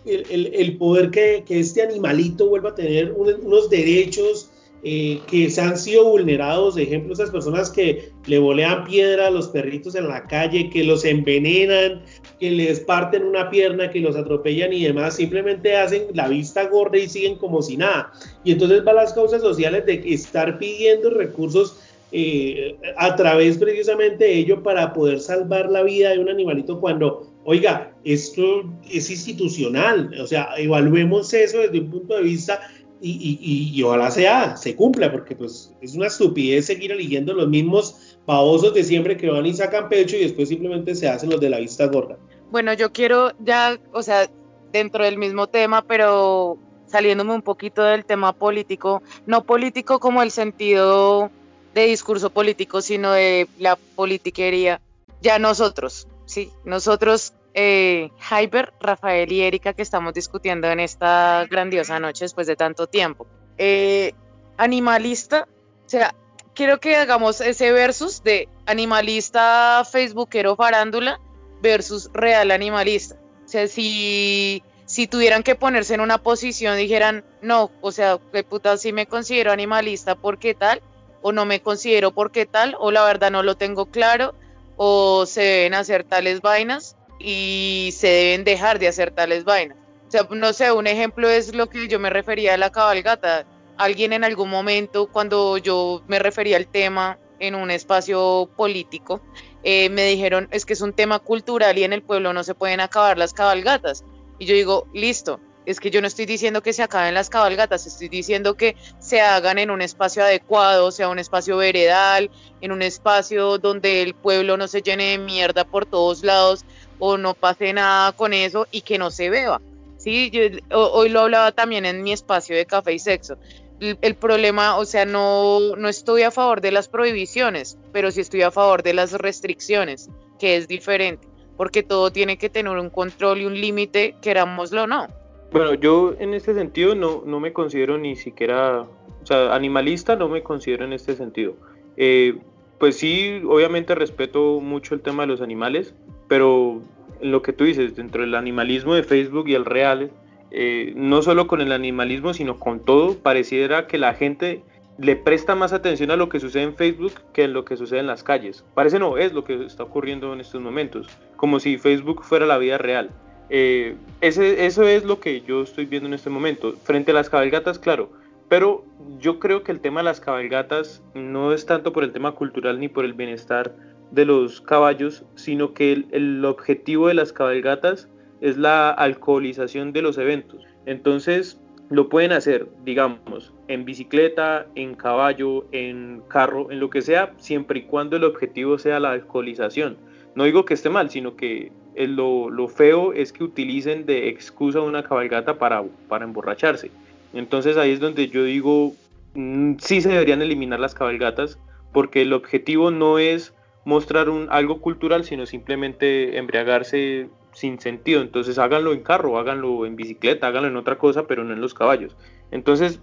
[0.78, 4.50] poder que, este animalito vuelva a tener unos derechos
[4.88, 9.48] eh, que se han sido vulnerados, ejemplo, esas personas que le bolean piedra a los
[9.48, 12.02] perritos en la calle, que los envenenan,
[12.38, 16.98] que les parten una pierna, que los atropellan y demás, simplemente hacen la vista gorda
[16.98, 18.12] y siguen como si nada.
[18.44, 21.80] Y entonces van las causas sociales de estar pidiendo recursos
[22.12, 27.34] eh, a través precisamente de ello para poder salvar la vida de un animalito cuando,
[27.44, 32.60] oiga, esto es institucional, o sea, evaluemos eso desde un punto de vista
[33.00, 38.18] y, y, ojalá sea, se cumpla, porque pues es una estupidez seguir eligiendo los mismos
[38.26, 41.50] babosos de siempre que van y sacan pecho y después simplemente se hacen los de
[41.50, 42.16] la vista gorda.
[42.50, 44.30] Bueno, yo quiero ya, o sea,
[44.72, 50.30] dentro del mismo tema, pero saliéndome un poquito del tema político, no político como el
[50.30, 51.30] sentido
[51.74, 54.80] de discurso político, sino de la politiquería.
[55.20, 61.98] Ya nosotros, sí, nosotros eh, Hyper, Rafael y Erika que estamos discutiendo en esta grandiosa
[61.98, 63.26] noche después de tanto tiempo.
[63.56, 64.12] Eh,
[64.58, 65.48] animalista,
[65.86, 66.14] o sea,
[66.54, 71.18] quiero que hagamos ese versus de animalista facebookero farándula
[71.62, 73.16] versus real animalista.
[73.46, 78.44] O sea, si, si tuvieran que ponerse en una posición, dijeran, no, o sea, qué
[78.44, 80.82] puta, si me considero animalista, ¿por qué tal?
[81.22, 84.34] O no me considero por qué tal, o la verdad no lo tengo claro,
[84.76, 89.76] o se deben hacer tales vainas y se deben dejar de hacer tales vainas.
[90.08, 93.46] O sea, no sé, un ejemplo es lo que yo me refería a la cabalgata.
[93.76, 99.20] Alguien en algún momento, cuando yo me refería al tema en un espacio político,
[99.64, 102.54] eh, me dijeron, es que es un tema cultural y en el pueblo no se
[102.54, 104.04] pueden acabar las cabalgatas.
[104.38, 107.86] Y yo digo, listo, es que yo no estoy diciendo que se acaben las cabalgatas,
[107.86, 112.82] estoy diciendo que se hagan en un espacio adecuado, sea un espacio veredal, en un
[112.82, 116.64] espacio donde el pueblo no se llene de mierda por todos lados
[116.98, 119.60] o no pase nada con eso y que no se beba.
[119.96, 123.36] Sí, yo, hoy lo hablaba también en mi espacio de café y sexo.
[123.80, 128.20] El, el, problema, o sea, no, no estoy a favor de las prohibiciones, pero sí
[128.20, 132.88] estoy a favor de las restricciones, que es diferente, porque todo tiene que tener un
[132.88, 135.08] control y un límite, querámoslo o no.
[135.52, 140.28] Bueno, yo en este sentido no, no me considero ni siquiera, o sea, animalista no
[140.28, 141.54] me considero en este sentido.
[141.96, 142.38] Eh,
[142.78, 145.94] pues sí, obviamente respeto mucho el tema de los animales,
[146.28, 146.82] pero
[147.20, 150.10] lo que tú dices, dentro del animalismo de Facebook y el real,
[150.50, 154.62] eh, no solo con el animalismo, sino con todo, pareciera que la gente
[154.98, 158.00] le presta más atención a lo que sucede en Facebook que en lo que sucede
[158.00, 158.64] en las calles.
[158.74, 162.58] Parece no, es lo que está ocurriendo en estos momentos, como si Facebook fuera la
[162.58, 163.10] vida real.
[163.48, 166.74] Eh, eso es lo que yo estoy viendo en este momento.
[166.82, 168.10] Frente a las cabalgatas, claro,
[168.48, 168.84] pero
[169.18, 172.78] yo creo que el tema de las cabalgatas no es tanto por el tema cultural
[172.78, 173.74] ni por el bienestar
[174.10, 178.08] de los caballos, sino que el, objetivo de las cabalgatas
[178.40, 180.64] es la alcoholización de los eventos.
[180.86, 187.32] Entonces, lo pueden hacer, digamos, en bicicleta, en caballo, en carro, en lo que sea,
[187.38, 189.96] siempre y cuando el objetivo sea la alcoholización.
[190.36, 194.80] No digo que esté mal, sino que lo, lo, feo es que utilicen de excusa
[194.80, 195.84] una cabalgata para
[196.20, 196.90] emborracharse.
[197.32, 198.92] Entonces ahí es donde yo digo,
[199.34, 201.58] mmm, sí se deberían eliminar las cabalgatas,
[201.92, 208.20] porque el objetivo no es mostrar un, algo cultural, sino simplemente embriagarse sin sentido.
[208.20, 211.72] Entonces háganlo en carro, háganlo en bicicleta, háganlo en otra cosa, pero no en los
[211.72, 212.16] caballos.
[212.50, 213.00] Entonces,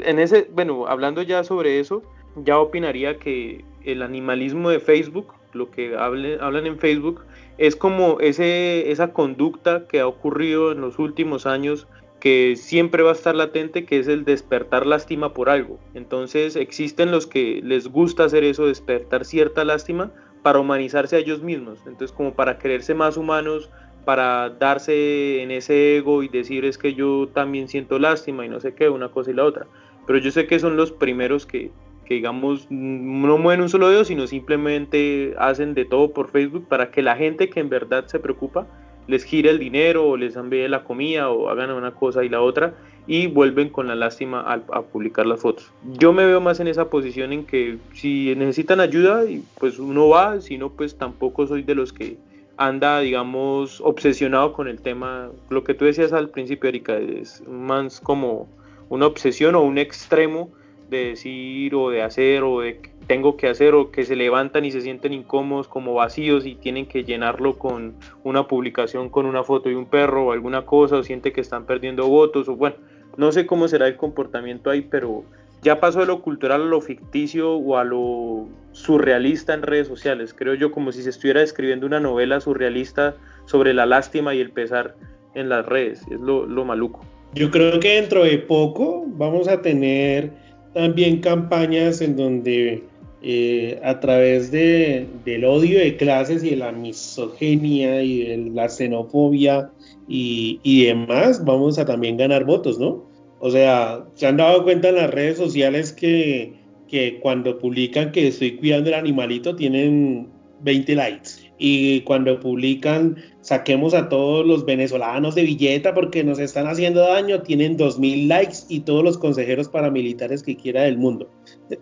[0.00, 2.02] en ese, bueno, hablando ya sobre eso,
[2.36, 7.22] ya opinaría que el animalismo de Facebook, lo que hablan en Facebook,
[7.58, 11.88] es como ese, esa conducta que ha ocurrido en los últimos años
[12.20, 15.78] que siempre va a estar latente, que es el despertar lástima por algo.
[15.94, 21.42] Entonces existen los que les gusta hacer eso, despertar cierta lástima para humanizarse a ellos
[21.42, 21.80] mismos.
[21.86, 23.70] Entonces como para creerse más humanos,
[24.04, 28.60] para darse en ese ego y decir es que yo también siento lástima y no
[28.60, 29.66] sé qué, una cosa y la otra.
[30.06, 31.72] Pero yo sé que son los primeros que,
[32.04, 36.90] que digamos no mueven un solo dedo, sino simplemente hacen de todo por Facebook para
[36.90, 38.66] que la gente que en verdad se preocupa
[39.06, 42.40] les gire el dinero o les envíe la comida o hagan una cosa y la
[42.40, 42.74] otra
[43.06, 45.72] y vuelven con la lástima a, a, publicar las fotos.
[45.92, 49.22] Yo me veo más en esa posición en que si necesitan ayuda,
[49.58, 52.16] pues uno va, si no, pues tampoco soy de los que
[52.56, 55.30] anda, digamos, obsesionado con el tema.
[55.50, 58.48] Lo que tú decías al principio, Erika, es más como
[58.88, 60.50] una obsesión o un extremo
[60.88, 64.72] de decir o de hacer o de tengo que hacer o que se levantan y
[64.72, 67.94] se sienten incómodos como vacíos y tienen que llenarlo con
[68.24, 71.66] una publicación con una foto de un perro o alguna cosa o siente que están
[71.66, 72.76] perdiendo votos o bueno,
[73.16, 75.24] no sé cómo será el comportamiento ahí, pero
[75.62, 80.34] ya pasó de lo cultural a lo ficticio o a lo surrealista en redes sociales,
[80.34, 84.50] creo yo como si se estuviera escribiendo una novela surrealista sobre la lástima y el
[84.50, 84.94] pesar
[85.34, 87.04] en las redes, es lo, lo maluco.
[87.34, 90.30] Yo creo que dentro de poco vamos a tener
[90.76, 92.84] también campañas en donde
[93.22, 98.68] eh, a través de, del odio de clases y de la misoginia y de la
[98.68, 99.70] xenofobia
[100.06, 103.08] y, y, demás, vamos a también ganar votos, ¿no?
[103.40, 106.52] O sea, se han dado cuenta en las redes sociales que,
[106.88, 110.28] que cuando publican que estoy cuidando el animalito tienen
[110.60, 116.66] 20 likes y cuando publican saquemos a todos los venezolanos de billeta porque nos están
[116.66, 121.30] haciendo daño, tienen 2.000 likes y todos los consejeros paramilitares que quiera del mundo.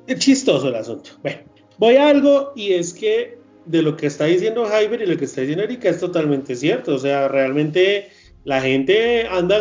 [0.07, 1.11] Es chistoso el asunto.
[1.23, 1.41] Bueno,
[1.79, 5.25] voy a algo y es que de lo que está diciendo Javier y lo que
[5.25, 6.95] está diciendo Erika es totalmente cierto.
[6.95, 8.09] O sea, realmente
[8.45, 9.59] la gente anda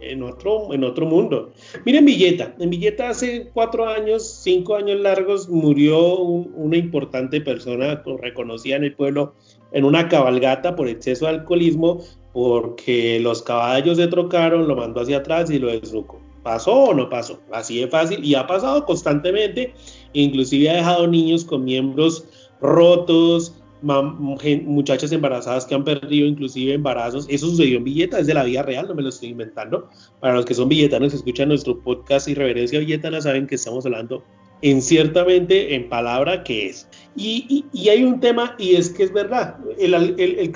[0.00, 1.52] en otro, en otro mundo.
[1.84, 8.02] Miren Villeta, en Villeta hace cuatro años, cinco años largos, murió un, una importante persona
[8.20, 9.34] reconocida en el pueblo
[9.72, 12.00] en una cabalgata por exceso de alcoholismo
[12.32, 16.20] porque los caballos se trocaron, lo mandó hacia atrás y lo desnucó.
[16.42, 17.38] ¿Pasó o no pasó?
[17.52, 19.74] Así de fácil y ha pasado constantemente,
[20.12, 22.24] inclusive ha dejado niños con miembros
[22.60, 27.26] rotos, muchachas embarazadas que han perdido inclusive embarazos.
[27.28, 29.88] Eso sucedió en Villeta, es de la vida real, no me lo estoy inventando.
[30.20, 34.22] Para los que son villetanos, escuchan nuestro podcast Irreverencia Villetana, saben que estamos hablando
[34.62, 36.88] en ciertamente en palabra que es.
[37.16, 40.52] Y, hay un tema, y es que es verdad, el,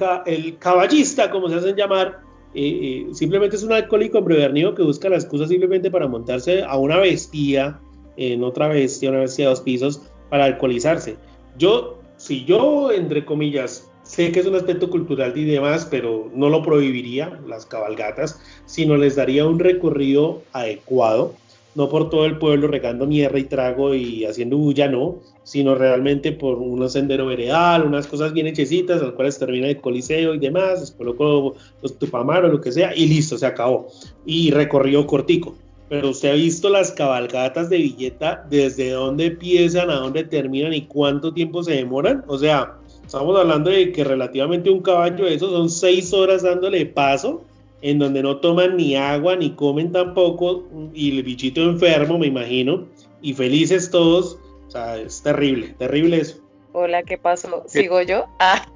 [0.58, 2.20] caballista, como se hacen llamar,
[2.54, 6.76] eh, eh, simplemente es un alcohólico emprevernido que busca la excusa simplemente para montarse a
[6.76, 7.80] una bestia,
[8.16, 11.16] en otra bestia, una bestia de dos pisos, para alcoholizarse.
[11.58, 16.48] Yo si yo, entre comillas, sé que es un aspecto cultural y demás, pero no
[16.48, 21.34] lo prohibiría, las cabalgatas, sino les daría un recorrido adecuado,
[21.74, 26.32] no por todo el pueblo regando mierda y trago y haciendo bulla, no, sino realmente
[26.32, 30.80] por un sendero veredal, unas cosas bien hechecitas, las cuales termina el coliseo y demás,
[30.80, 33.88] después coloco los tupamaros, lo que sea, y listo, se acabó.
[34.24, 35.56] Y recorrido cortico.
[35.94, 40.86] Pero usted ha visto las cabalgatas de Villeta, desde dónde empiezan, a dónde terminan y
[40.86, 42.24] cuánto tiempo se demoran.
[42.26, 46.84] O sea, estamos hablando de que relativamente un caballo de esos son seis horas dándole
[46.84, 47.44] paso,
[47.80, 52.88] en donde no toman ni agua ni comen tampoco, y el bichito enfermo, me imagino,
[53.22, 54.40] y felices todos.
[54.66, 56.38] O sea, es terrible, terrible eso.
[56.72, 57.62] Hola, ¿qué pasó?
[57.68, 58.24] ¿Sigo yo?
[58.40, 58.66] Ah.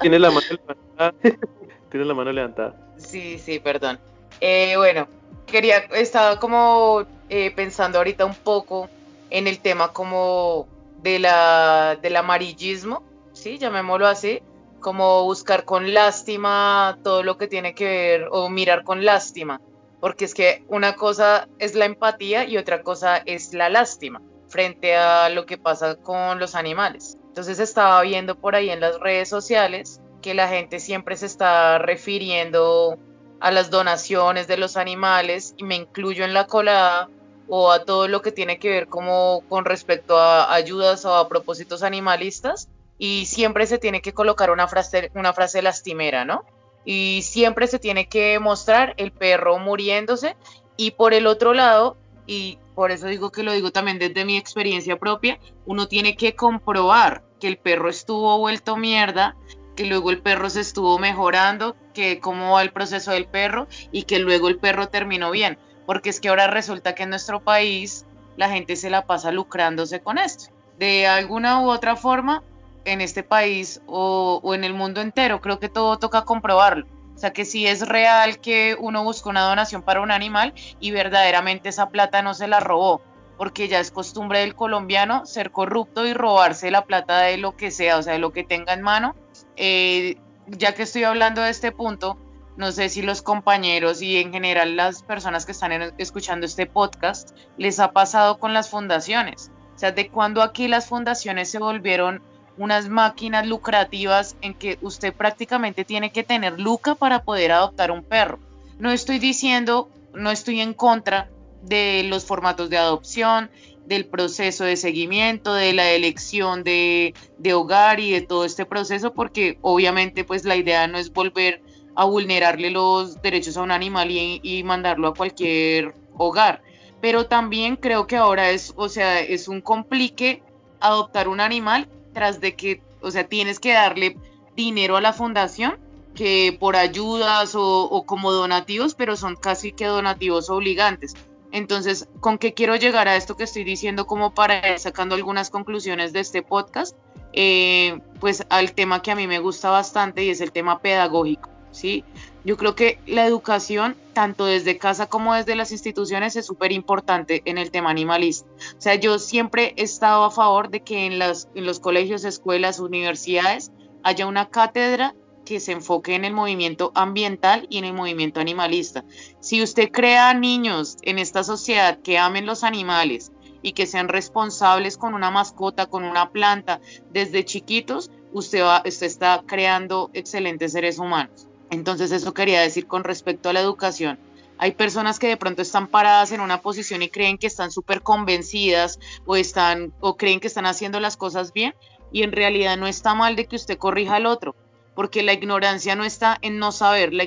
[0.00, 1.14] Tiene la mano levantada.
[1.90, 2.94] Tiene la mano levantada.
[2.96, 3.98] Sí, sí, perdón.
[4.44, 5.08] Eh, bueno,
[5.46, 8.88] quería, estaba como eh, pensando ahorita un poco
[9.30, 10.66] en el tema como
[11.00, 13.58] de la, del amarillismo, ¿sí?
[13.58, 14.42] Llamémoslo así,
[14.80, 19.60] como buscar con lástima todo lo que tiene que ver o mirar con lástima,
[20.00, 24.96] porque es que una cosa es la empatía y otra cosa es la lástima frente
[24.96, 27.16] a lo que pasa con los animales.
[27.28, 31.78] Entonces estaba viendo por ahí en las redes sociales que la gente siempre se está
[31.78, 32.98] refiriendo
[33.42, 37.08] a las donaciones de los animales y me incluyo en la colada
[37.48, 41.28] o a todo lo que tiene que ver como con respecto a ayudas o a
[41.28, 46.44] propósitos animalistas y siempre se tiene que colocar una frase, una frase lastimera, ¿no?
[46.84, 50.36] Y siempre se tiene que mostrar el perro muriéndose
[50.76, 51.96] y por el otro lado,
[52.28, 56.36] y por eso digo que lo digo también desde mi experiencia propia, uno tiene que
[56.36, 59.34] comprobar que el perro estuvo vuelto mierda
[59.76, 64.04] que luego el perro se estuvo mejorando, que cómo va el proceso del perro y
[64.04, 65.58] que luego el perro terminó bien.
[65.86, 68.06] Porque es que ahora resulta que en nuestro país
[68.36, 70.52] la gente se la pasa lucrándose con esto.
[70.78, 72.42] De alguna u otra forma,
[72.84, 76.86] en este país o, en el mundo entero, creo que todo toca comprobarlo.
[77.14, 80.90] O sea que si es real que uno busca una donación para un animal y
[80.90, 83.00] verdaderamente esa plata no se la robó,
[83.36, 87.70] porque ya es costumbre del colombiano ser corrupto y robarse la plata de lo que
[87.70, 89.14] sea, o sea, de lo que tenga en mano
[89.56, 92.18] eh, ya que estoy hablando de este punto,
[92.56, 97.30] no sé si los compañeros y en general las personas que están escuchando este podcast
[97.56, 99.50] les ha pasado con las fundaciones.
[99.74, 102.22] O sea, de cuando aquí las fundaciones se volvieron
[102.58, 108.04] unas máquinas lucrativas en que usted prácticamente tiene que tener luca para poder adoptar un
[108.04, 108.38] perro.
[108.78, 111.30] No estoy diciendo, no estoy en contra
[111.62, 113.50] de los formatos de adopción,
[113.92, 117.14] del proceso de seguimiento, de la elección de,
[117.54, 121.62] hogar y de todo este proceso, porque obviamente pues la idea no es volver
[121.94, 126.62] a vulnerarle los derechos a un animal y, y mandarlo a cualquier hogar.
[127.02, 130.42] Pero también creo que ahora es, o sea, es un complique
[130.80, 134.16] adoptar un animal tras de que, o sea, tienes que darle
[134.56, 135.78] dinero a la fundación
[136.14, 141.14] que por ayudas o, o como donativos, pero son casi que donativos obligantes.
[141.52, 145.50] Entonces, ¿con qué quiero llegar a esto que estoy diciendo como para ir sacando algunas
[145.50, 146.96] conclusiones de este podcast?
[147.34, 151.50] Eh, pues al tema que a mí me gusta bastante y es el tema pedagógico,
[151.70, 152.04] ¿sí?
[152.44, 157.42] Yo creo que la educación, tanto desde casa como desde las instituciones, es súper importante
[157.44, 158.48] en el tema animalista.
[158.76, 162.80] O sea, yo siempre he estado a favor de que en, en los colegios, escuelas,
[162.80, 163.70] universidades
[164.02, 169.04] haya una cátedra que se enfoque en el movimiento ambiental y en el movimiento animalista.
[169.40, 174.96] Si usted crea niños en esta sociedad que amen los animales y que sean responsables
[174.96, 181.46] con una mascota, con una planta, desde chiquitos, usted, está creando excelentes seres humanos.
[181.70, 184.18] Entonces eso quería decir con respecto a la educación.
[184.58, 188.02] Hay personas que de pronto están paradas en una posición y creen que están súper
[188.02, 191.74] convencidas o, están, o creen que están haciendo las cosas bien
[192.12, 194.54] y en realidad no está mal de que usted corrija al otro
[194.94, 197.24] porque la ignorancia no está en no saber, la,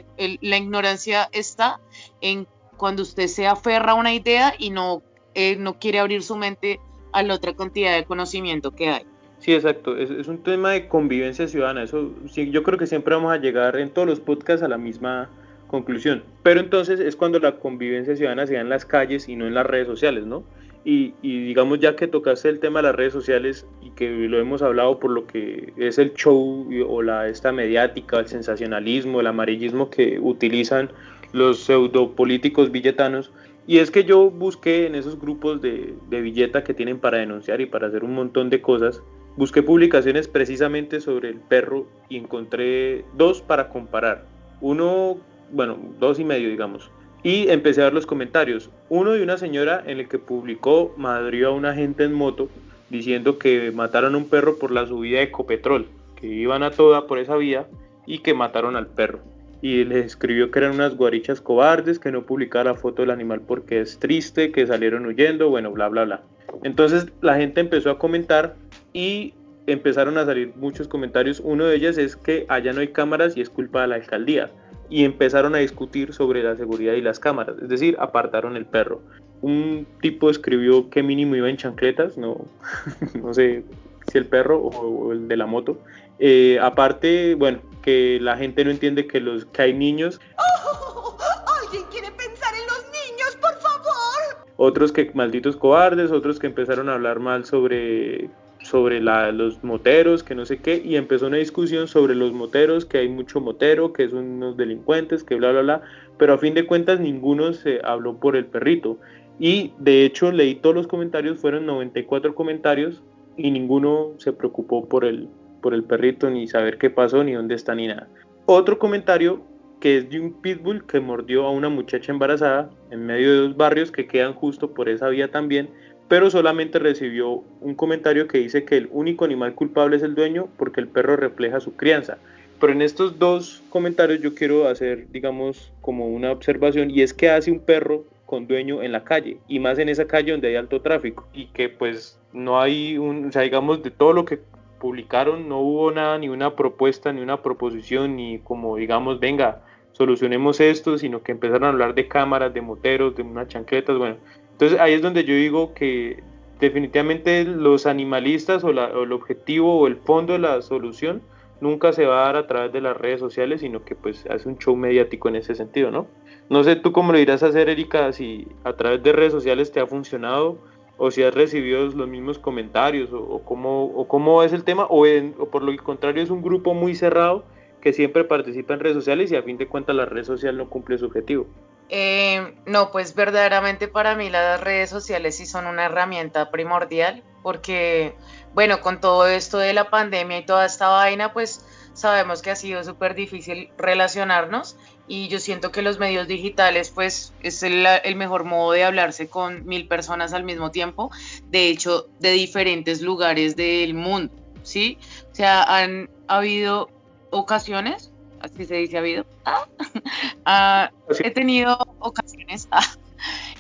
[0.58, 1.80] ignorancia está
[2.22, 2.48] en
[2.78, 5.02] cuando usted se aferra a una idea y no,
[5.34, 6.80] eh, no quiere abrir su mente
[7.14, 9.06] a la otra cantidad de conocimiento que hay.
[9.40, 13.32] Sí, exacto, es, un tema de convivencia ciudadana, eso sí, yo creo que siempre vamos
[13.32, 15.30] a llegar en todos los podcasts a la misma
[15.68, 19.46] conclusión, pero entonces es cuando la convivencia ciudadana se da en las calles y no
[19.46, 20.44] en las redes sociales, ¿no?
[20.88, 24.62] Y, digamos ya que tocaste el tema de las redes sociales y que lo hemos
[24.62, 29.90] hablado por lo que es el show o la esta mediática, el sensacionalismo, el amarillismo
[29.90, 30.92] que utilizan
[31.34, 33.32] los pseudopolíticos villetanos.
[33.66, 37.62] Y es que yo busqué en esos grupos de, de billeta que tienen para denunciar
[37.62, 39.02] y para hacer un montón de cosas,
[39.38, 44.28] busqué publicaciones precisamente sobre el perro y encontré dos para comparar.
[44.62, 45.18] Uno,
[45.52, 46.92] bueno, dos y medio digamos
[47.26, 48.70] y empecé a ver los comentarios.
[48.88, 52.50] Uno de una señora en el que publicó madrió a una gente en moto
[52.92, 57.08] diciendo que mataron a un perro por la subida de Ecopetrol, que iban a toda
[57.08, 57.66] por esa vía
[58.06, 59.22] y que mataron al perro.
[59.60, 63.82] Y les escribió que eran unas guarichas cobardes, que no publicara foto del animal porque
[63.82, 66.22] es triste, que salieron huyendo, bueno, bla, bla, bla.
[66.62, 68.56] Entonces la gente empezó a comentar
[68.94, 69.34] y
[69.66, 71.42] empezaron a salir muchos comentarios.
[71.44, 74.52] Uno de ellos es que allá no hay cámaras y es culpa de la alcaldía.
[74.90, 79.02] Y empezaron a discutir sobre la seguridad y las cámaras, es decir, apartaron el perro.
[79.42, 82.46] Un tipo escribió que mínimo iba en chancletas, no,
[83.22, 83.64] no sé
[84.12, 85.80] si el perro o, el de la moto.
[86.20, 90.20] Eh, aparte, bueno, que la gente no entiende que, los, que hay niños.
[91.64, 94.46] ¿Alguien quiere pensar en los niños, por favor?
[94.58, 98.30] Otros que malditos cobardes, otros que empezaron a hablar mal sobre
[98.66, 102.98] sobre los moteros, que no sé qué, y empezó una discusión sobre los moteros, que
[102.98, 105.82] hay mucho motero, que son unos delincuentes, que bla, bla, bla,
[106.18, 108.98] pero a fin de cuentas ninguno se habló por el perrito.
[109.38, 113.04] Y de hecho leí todos los comentarios, fueron 94 comentarios,
[113.38, 115.30] y ninguno se preocupó por el,
[115.62, 118.10] por el perrito, ni saber qué pasó, ni dónde está, ni nada.
[118.48, 119.44] Otro comentario
[119.80, 123.58] que es de un pitbull que mordió a una muchacha embarazada en medio de dos
[123.58, 125.70] barrios que quedan justo por esa vía también,
[126.08, 130.48] pero solamente recibió un comentario que dice que el único animal culpable es el dueño
[130.58, 132.18] porque el perro refleja su crianza.
[132.60, 137.30] Pero en estos dos comentarios yo quiero hacer, digamos, como una observación y es que
[137.30, 140.56] hace un perro con dueño en la calle y más en esa calle donde hay
[140.56, 144.40] alto tráfico y que pues no hay un, o sea, digamos, de todo lo que
[144.80, 149.62] publicaron no hubo nada, ni una propuesta, ni una proposición, ni como digamos, venga,
[149.94, 154.18] solucionemos esto, sino que empezaron a hablar de cámaras, de moteros, de unas chancletas, bueno,
[154.56, 156.24] entonces ahí es donde yo digo que
[156.62, 161.22] definitivamente los animalistas o, el objetivo o el fondo de la solución
[161.60, 164.48] nunca se va a dar a través de las redes sociales, sino que pues hace
[164.48, 166.08] un show mediático en ese sentido, ¿no?
[166.50, 169.74] No sé tú cómo lo irás a hacer, Erika, si a través de redes sociales
[169.74, 170.58] te ha funcionado
[170.96, 175.46] o si has recibido los mismos comentarios o, cómo, o es el tema o, o
[175.50, 177.44] por lo contrario es un grupo muy cerrado
[177.82, 180.70] que siempre participa en redes sociales y a fin de cuentas la red social no
[180.70, 181.46] cumple su objetivo.
[181.90, 188.16] Eh, no, pues verdaderamente para mí las redes sociales sí son una herramienta primordial porque,
[188.56, 191.64] bueno, con todo esto de la pandemia y toda esta vaina, pues
[191.94, 194.78] sabemos que ha sido súper difícil relacionarnos
[195.08, 199.30] y yo siento que los medios digitales pues es el, el, mejor modo de hablarse
[199.30, 201.12] con mil personas al mismo tiempo,
[201.50, 204.34] de hecho de diferentes lugares del mundo,
[204.64, 204.98] ¿sí?
[205.32, 206.90] O sea, han habido
[207.30, 208.12] ocasiones
[208.46, 209.68] así se dice ha habido, ah,
[210.46, 212.86] ah, he tenido ocasiones ah,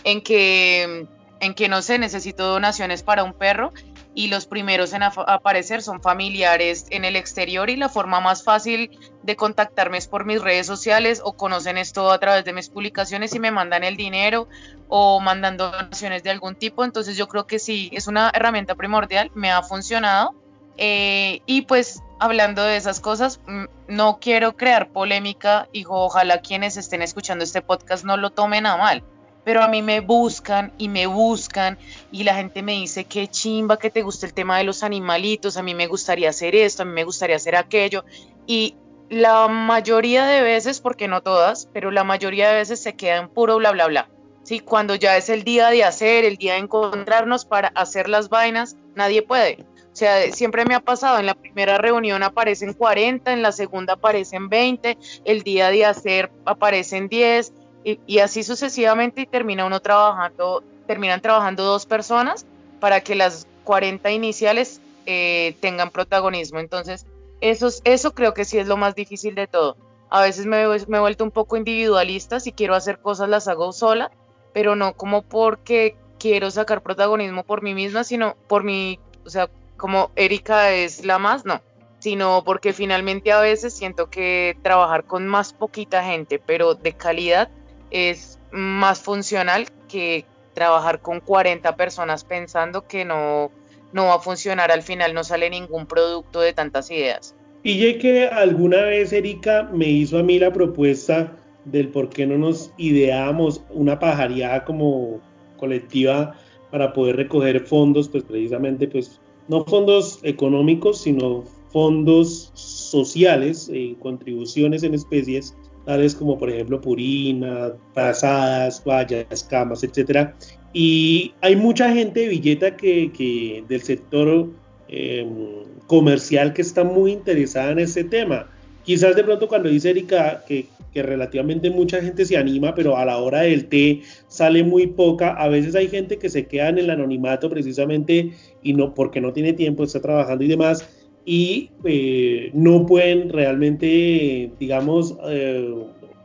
[0.04, 1.08] en que,
[1.40, 3.74] en que no sé, necesito donaciones para un perro
[4.16, 8.98] y los primeros en aparecer son familiares en el exterior y la forma más fácil
[9.24, 13.36] de contactarme es por mis redes sociales o conocen esto a través de mis publicaciones
[13.36, 14.48] y me mandan el dinero
[14.88, 16.86] o mandando donaciones de algún tipo.
[16.86, 20.34] Entonces yo creo que sí, es una herramienta primordial, me ha funcionado
[20.78, 26.78] eh, y pues hablando de esas cosas, mm, no quiero crear polémica y ojalá quienes
[26.78, 29.04] estén escuchando este podcast no lo tomen a mal.
[29.44, 31.78] Pero a mí me buscan y me buscan
[32.12, 35.56] y la gente me dice que chimba, que te gusta el tema de los animalitos,
[35.58, 38.06] a mí me gustaría hacer esto, a mí me gustaría hacer aquello.
[38.48, 38.76] Y
[39.10, 43.30] la mayoría de veces, porque no todas, pero la mayoría de veces se queda en
[43.30, 44.10] puro bla, bla, bla.
[44.42, 48.30] Sí, cuando ya es el día de hacer, el día de encontrarnos para hacer las
[48.30, 49.66] vainas, nadie puede.
[49.96, 53.94] O sea, siempre me ha pasado, en la primera reunión aparecen 40, en la segunda
[53.94, 57.54] aparecen 20, el día de hacer aparecen 10
[57.86, 62.46] y, así sucesivamente y termina uno trabajando, terminan trabajando dos personas
[62.82, 66.60] para que las 40 iniciales eh, tengan protagonismo.
[66.60, 67.06] Entonces,
[67.40, 69.78] eso, eso creo que sí es lo más difícil de todo.
[70.10, 73.72] A veces me, me he vuelto un poco individualista, si quiero hacer cosas las hago
[73.72, 74.12] sola,
[74.52, 79.50] pero no como porque quiero sacar protagonismo por mí misma, sino por mi, o sea,
[79.86, 81.62] como Erika es la más, no,
[82.00, 87.50] sino porque finalmente a veces siento que trabajar con más poquita gente, pero de calidad,
[87.92, 90.26] es más funcional que
[90.56, 93.52] trabajar con 40 personas pensando que no,
[93.94, 97.36] no va a funcionar, al final no sale ningún producto de tantas ideas.
[97.62, 102.26] Y ya que alguna vez Erika me hizo a mí la propuesta del por qué
[102.26, 105.22] no nos ideamos una pajareada como
[105.58, 106.34] colectiva
[106.72, 114.84] para poder recoger fondos, pues precisamente pues no fondos económicos, sino fondos sociales, eh, contribuciones
[114.84, 120.36] en especies, tales como por ejemplo purina, pasadas, vallas, camas, etcétera.
[120.74, 124.50] Y hay mucha gente de Villeta que, del sector
[124.88, 128.50] em, comercial que está muy interesada en ese tema.
[128.86, 133.18] Quizás de pronto cuando dice Erika que, relativamente mucha gente se anima, pero a la
[133.18, 136.90] hora del té sale muy poca, a veces hay gente que se queda en el
[136.90, 138.32] anonimato precisamente
[138.64, 140.88] y no porque no tiene tiempo, está trabajando y demás,
[141.26, 145.76] y eh, no pueden realmente, digamos, eh,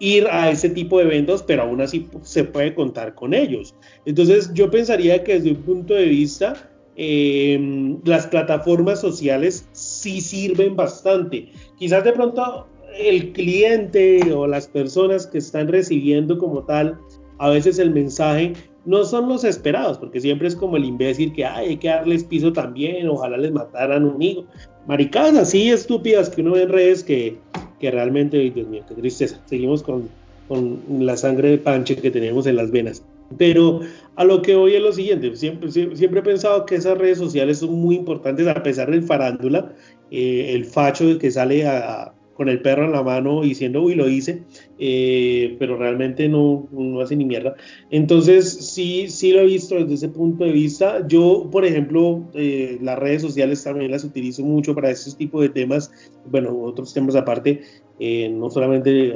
[0.00, 3.74] ir a ese tipo de eventos, pero aún así se puede contar con ellos.
[4.04, 10.74] Entonces yo pensaría que desde un punto de vista, em, las plataformas sociales sí sirven
[10.74, 11.48] bastante.
[11.80, 12.66] Quizás de pronto
[12.98, 16.98] el cliente o las personas que están recibiendo como tal,
[17.38, 18.52] a veces el mensaje
[18.84, 22.52] no son los esperados, porque siempre es como el imbécil que hay que darles piso
[22.52, 24.44] también, ojalá les mataran un hijo.
[24.86, 27.38] Maricadas así estúpidas que uno ve en redes que,
[27.78, 29.40] que realmente, Dios mío, qué tristeza.
[29.46, 30.10] Seguimos con,
[30.48, 33.02] con la sangre de panche que tenemos en las venas.
[33.38, 33.80] Pero
[34.16, 37.58] a lo que voy es lo siguiente, siempre, siempre he pensado que esas redes sociales
[37.58, 39.72] son muy importantes a pesar del farándula,
[40.10, 44.08] eh, el facho que sale a, con el perro en la mano diciendo, uy, lo
[44.08, 44.44] hice,
[44.78, 47.54] eh, pero realmente no, no, hace ni mierda.
[47.90, 51.06] Entonces, sí, sí lo he visto desde ese punto de vista.
[51.06, 55.50] Yo, por ejemplo, eh, las redes sociales también las utilizo mucho para ese tipo de
[55.50, 55.92] temas,
[56.30, 57.60] bueno, otros temas aparte,
[57.98, 59.14] eh, no solamente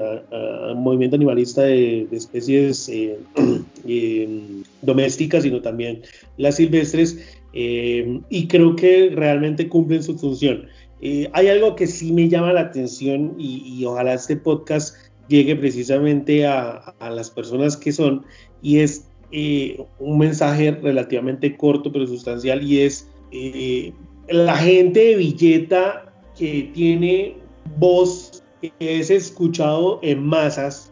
[0.76, 2.92] movimiento animalista de, de especies
[4.82, 6.02] domésticas, sino también
[6.36, 10.66] las silvestres, y creo que realmente cumplen su función.
[11.06, 14.96] Eh, hay algo que sí me llama la atención y, ojalá este podcast
[15.28, 18.24] llegue precisamente a, las personas que son
[18.62, 23.92] y es eh, un mensaje relativamente corto pero sustancial y es eh,
[24.30, 27.36] la gente de Villeta que tiene
[27.76, 30.90] voz que es escuchado en masas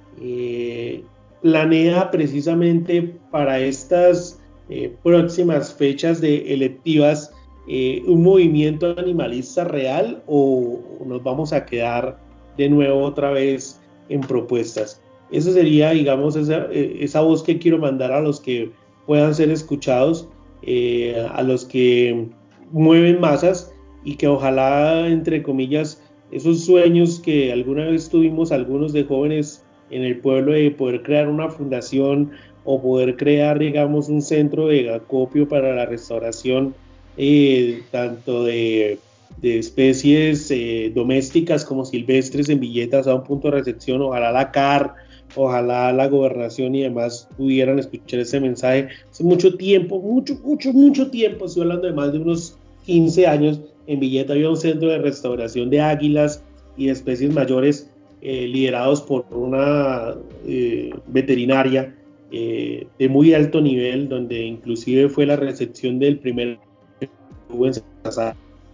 [1.41, 4.39] planea precisamente para estas
[5.03, 7.33] próximas fechas de electivas
[7.69, 12.19] eh, un movimiento animalista real o nos vamos a quedar
[12.57, 15.01] de nuevo otra vez en propuestas.
[15.31, 18.71] Eso sería, digamos, esa, eh, esa voz que quiero mandar a los que
[19.07, 20.29] puedan ser escuchados,
[20.63, 22.29] eh, a los que
[22.73, 23.73] mueven masas
[24.05, 26.03] y que ojalá, entre comillas,
[26.33, 31.29] esos sueños que alguna vez tuvimos algunos de jóvenes en el pueblo de poder crear
[31.29, 32.33] una fundación
[32.65, 36.75] o poder crear, digamos, un centro de acopio para la restauración
[37.17, 38.99] eh, tanto de,
[39.43, 44.01] especies eh, domésticas como silvestres en Villetas a un punto de recepción.
[44.01, 44.95] Ojalá la CAR,
[45.35, 48.89] ojalá la gobernación y demás pudieran escuchar ese mensaje.
[49.11, 52.57] Hace mucho tiempo, mucho, mucho, mucho tiempo, estoy hablando de más de unos
[52.87, 56.45] 15 años, en Villeta había un centro de restauración de águilas
[56.77, 57.91] y de especies mayores
[58.21, 60.15] eh, liderados por una
[61.09, 61.95] veterinaria
[62.31, 66.59] de muy alto nivel, donde inclusive fue la recepción del primer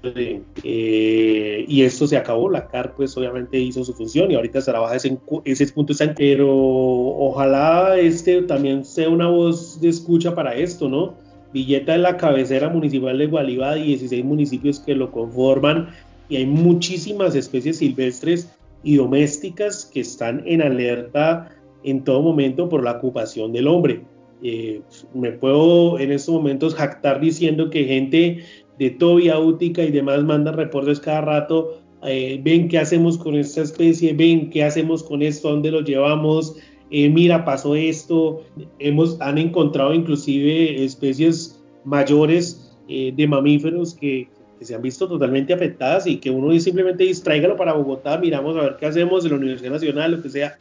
[0.03, 4.97] eh, y esto se acabó, la CAR pues obviamente hizo su función y ahorita trabaja
[4.97, 11.15] ese, ese punto, pero ojalá este también sea una voz de escucha para esto, ¿no?
[11.53, 15.89] Villeta es la cabecera municipal de Gualibá, 16 municipios que lo conforman
[16.29, 18.51] y hay muchísimas especies silvestres
[18.83, 21.51] y domésticas que están en alerta
[21.85, 24.03] en todo momento por la ocupación del hombre.
[24.43, 24.83] Eh,
[25.15, 28.45] me puedo en estos momentos jactar diciendo que gente
[28.79, 33.63] de Tobia Útica y demás mandan reportes cada rato, eh, ven qué hacemos con esta
[33.63, 36.57] especie, ven qué hacemos con esto, dónde lo llevamos,
[36.91, 38.45] eh, mira, pasó esto,
[38.79, 44.29] hemos, han encontrado inclusive especies mayores eh, de mamíferos que,
[44.61, 48.77] se han visto totalmente afectadas y que uno simplemente distráigalo para Bogotá, miramos a ver
[48.77, 50.59] qué hacemos en la Universidad Nacional, lo que sea,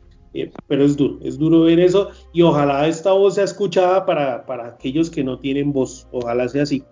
[0.68, 4.68] pero es duro, es duro ver eso y ojalá esta voz sea escuchada para, para
[4.68, 6.84] aquellos que no tienen voz, ojalá sea así.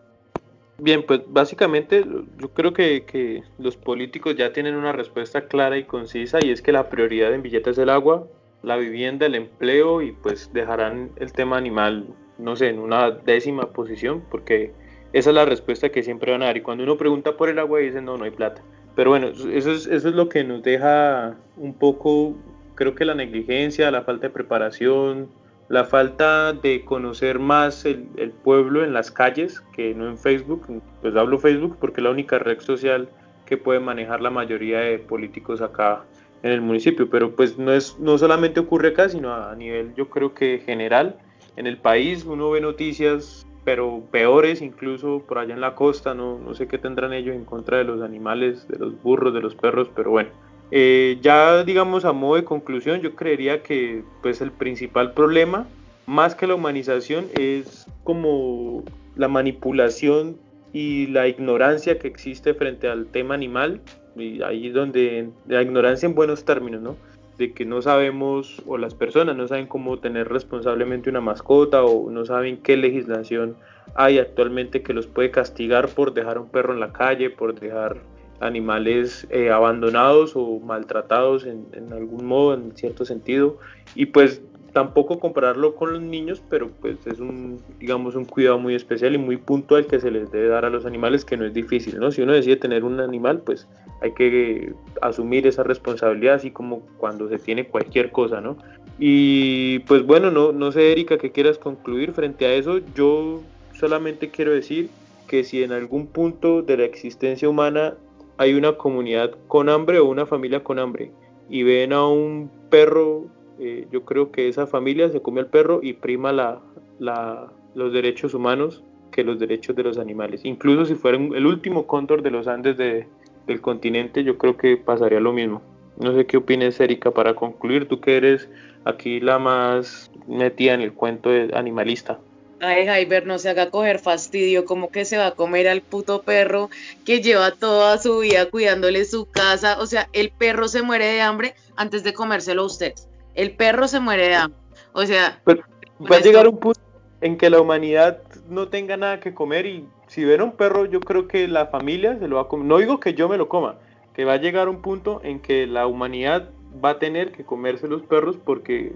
[0.78, 2.06] Bien, pues básicamente
[2.38, 6.74] yo creo que, los políticos ya tienen una respuesta clara y concisa y es que
[6.74, 8.28] la prioridad en billetes es el agua,
[8.62, 12.08] la vivienda, el empleo y pues dejarán el tema animal,
[12.38, 14.74] no sé, en una décima posición porque
[15.14, 17.60] esa es la respuesta que siempre van a dar y cuando uno pregunta por el
[17.60, 18.62] agua dicen no, no hay plata.
[18.96, 22.36] Pero bueno, eso es, eso es lo que nos deja un poco,
[22.76, 25.30] creo que la negligencia, la falta de preparación,
[25.68, 31.16] la falta de conocer más el, pueblo en las calles que no en Facebook, pues
[31.16, 33.10] hablo Facebook porque es la única red social
[33.46, 36.04] que puede manejar la mayoría de políticos acá
[36.44, 40.10] en el municipio, pero pues no es no solamente ocurre acá, sino a nivel yo
[40.10, 41.18] creo que general.
[41.56, 46.38] En el país uno ve noticias pero peores incluso por allá en la costa, no,
[46.38, 49.56] no sé qué tendrán ellos en contra de los animales, de los burros, de los
[49.56, 50.30] perros, pero bueno,
[50.72, 55.68] eh, ya digamos a modo de conclusión, yo creería que pues el principal problema,
[56.06, 58.84] más que la humanización, es como
[59.16, 60.38] la manipulación
[60.74, 63.82] y la ignorancia que existe frente al tema animal
[64.16, 66.98] y ahí donde la ignorancia en buenos términos, ¿no?
[67.38, 72.10] De que no sabemos o las personas no saben cómo tener responsablemente una mascota o
[72.10, 73.56] no saben qué legislación
[73.94, 77.98] hay actualmente que los puede castigar por dejar un perro en la calle, por dejar
[78.40, 83.58] animales eh, abandonados o maltratados en, en, algún modo, en cierto sentido.
[83.96, 84.42] Y pues
[84.76, 89.18] tampoco compararlo con los niños, pero pues es un, digamos, un cuidado muy especial y
[89.18, 92.12] muy puntual que se les debe dar a los animales, que no es difícil, ¿no?
[92.12, 93.70] Si uno decide tener un animal, pues
[94.02, 98.58] hay que asumir esa responsabilidad, así como cuando se tiene cualquier cosa, ¿no?
[99.00, 102.80] Y pues bueno, no, no sé, Erika, ¿qué quieras concluir frente a eso?
[102.96, 103.42] Yo
[103.80, 104.90] solamente quiero decir
[105.30, 107.94] que si en algún punto de la existencia humana
[108.38, 111.12] hay una comunidad con hambre o una familia con hambre
[111.50, 113.28] y ven a un perro
[113.60, 116.62] eh, yo creo que esa familia se come al perro y prima la,
[117.00, 120.42] la, los derechos humanos que los derechos de los animales.
[120.44, 123.08] Incluso si fuera el último cóndor de los Andes de,
[123.48, 125.62] del continente, yo creo que pasaría lo mismo.
[125.98, 128.50] No sé qué opines, Erika, para concluir, tú que eres
[128.84, 132.20] aquí la más metida en el cuento animalista.
[132.62, 136.22] Ay, Jaiber, no se haga coger fastidio, como que se va a comer al puto
[136.22, 136.70] perro
[137.06, 139.78] que lleva toda su vida cuidándole su casa.
[139.80, 142.94] O sea, el perro se muere de hambre antes de comérselo a usted
[143.36, 144.60] el perro se muere de hambre.
[144.94, 146.80] O sea, va a llegar un punto
[147.22, 151.00] en que la humanidad no tenga nada que comer y si ven un perro, yo
[151.02, 152.66] creo que la familia se lo va a comer.
[152.66, 153.76] No digo que yo me lo coma,
[154.14, 156.50] que va a llegar un punto en que la humanidad
[156.84, 158.94] va a tener que comerse los perros porque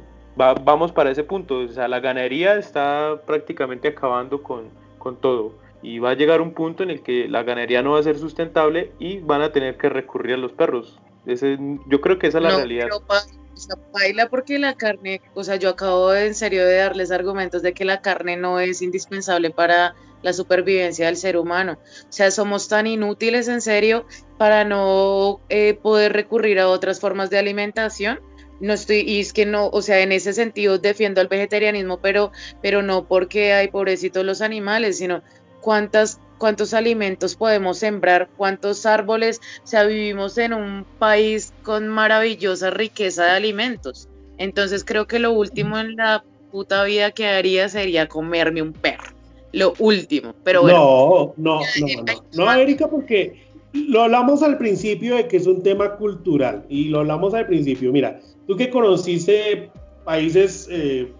[0.63, 1.59] vamos para ese punto.
[1.59, 5.53] O sea, la ganadería está prácticamente acabando con, con todo.
[5.81, 8.17] Y va a llegar un punto en el que la ganadería no va a ser
[8.17, 10.99] sustentable y van a tener que recurrir a los perros.
[11.25, 12.87] Ese, yo creo que esa es la realidad
[13.59, 17.73] sea, baila porque la carne, o sea, yo acabo en serio de darles argumentos de
[17.73, 21.77] que la carne no es indispensable para la supervivencia del ser humano.
[22.03, 24.05] O sea, somos tan inútiles en serio
[24.37, 28.19] para no eh, poder recurrir a otras formas de alimentación.
[28.59, 32.31] No estoy, y es que no, o sea, en ese sentido defiendo el vegetarianismo, pero,
[32.61, 35.21] pero no porque hay pobrecitos los animales, sino
[35.61, 42.71] cuántas cuántos alimentos podemos sembrar, cuántos árboles, o sea, vivimos en un país con maravillosa
[42.71, 44.07] riqueza de alimentos.
[44.37, 49.11] Entonces creo que lo último en la puta vida que haría sería comerme un perro.
[49.51, 50.77] Lo último, pero bueno.
[50.77, 55.61] No, no, no, no, no, Erika, porque lo hablamos al principio de que es un
[55.61, 57.91] tema cultural y lo hablamos al principio.
[57.91, 59.69] Mira, tú que conociste
[60.05, 61.13] países eh,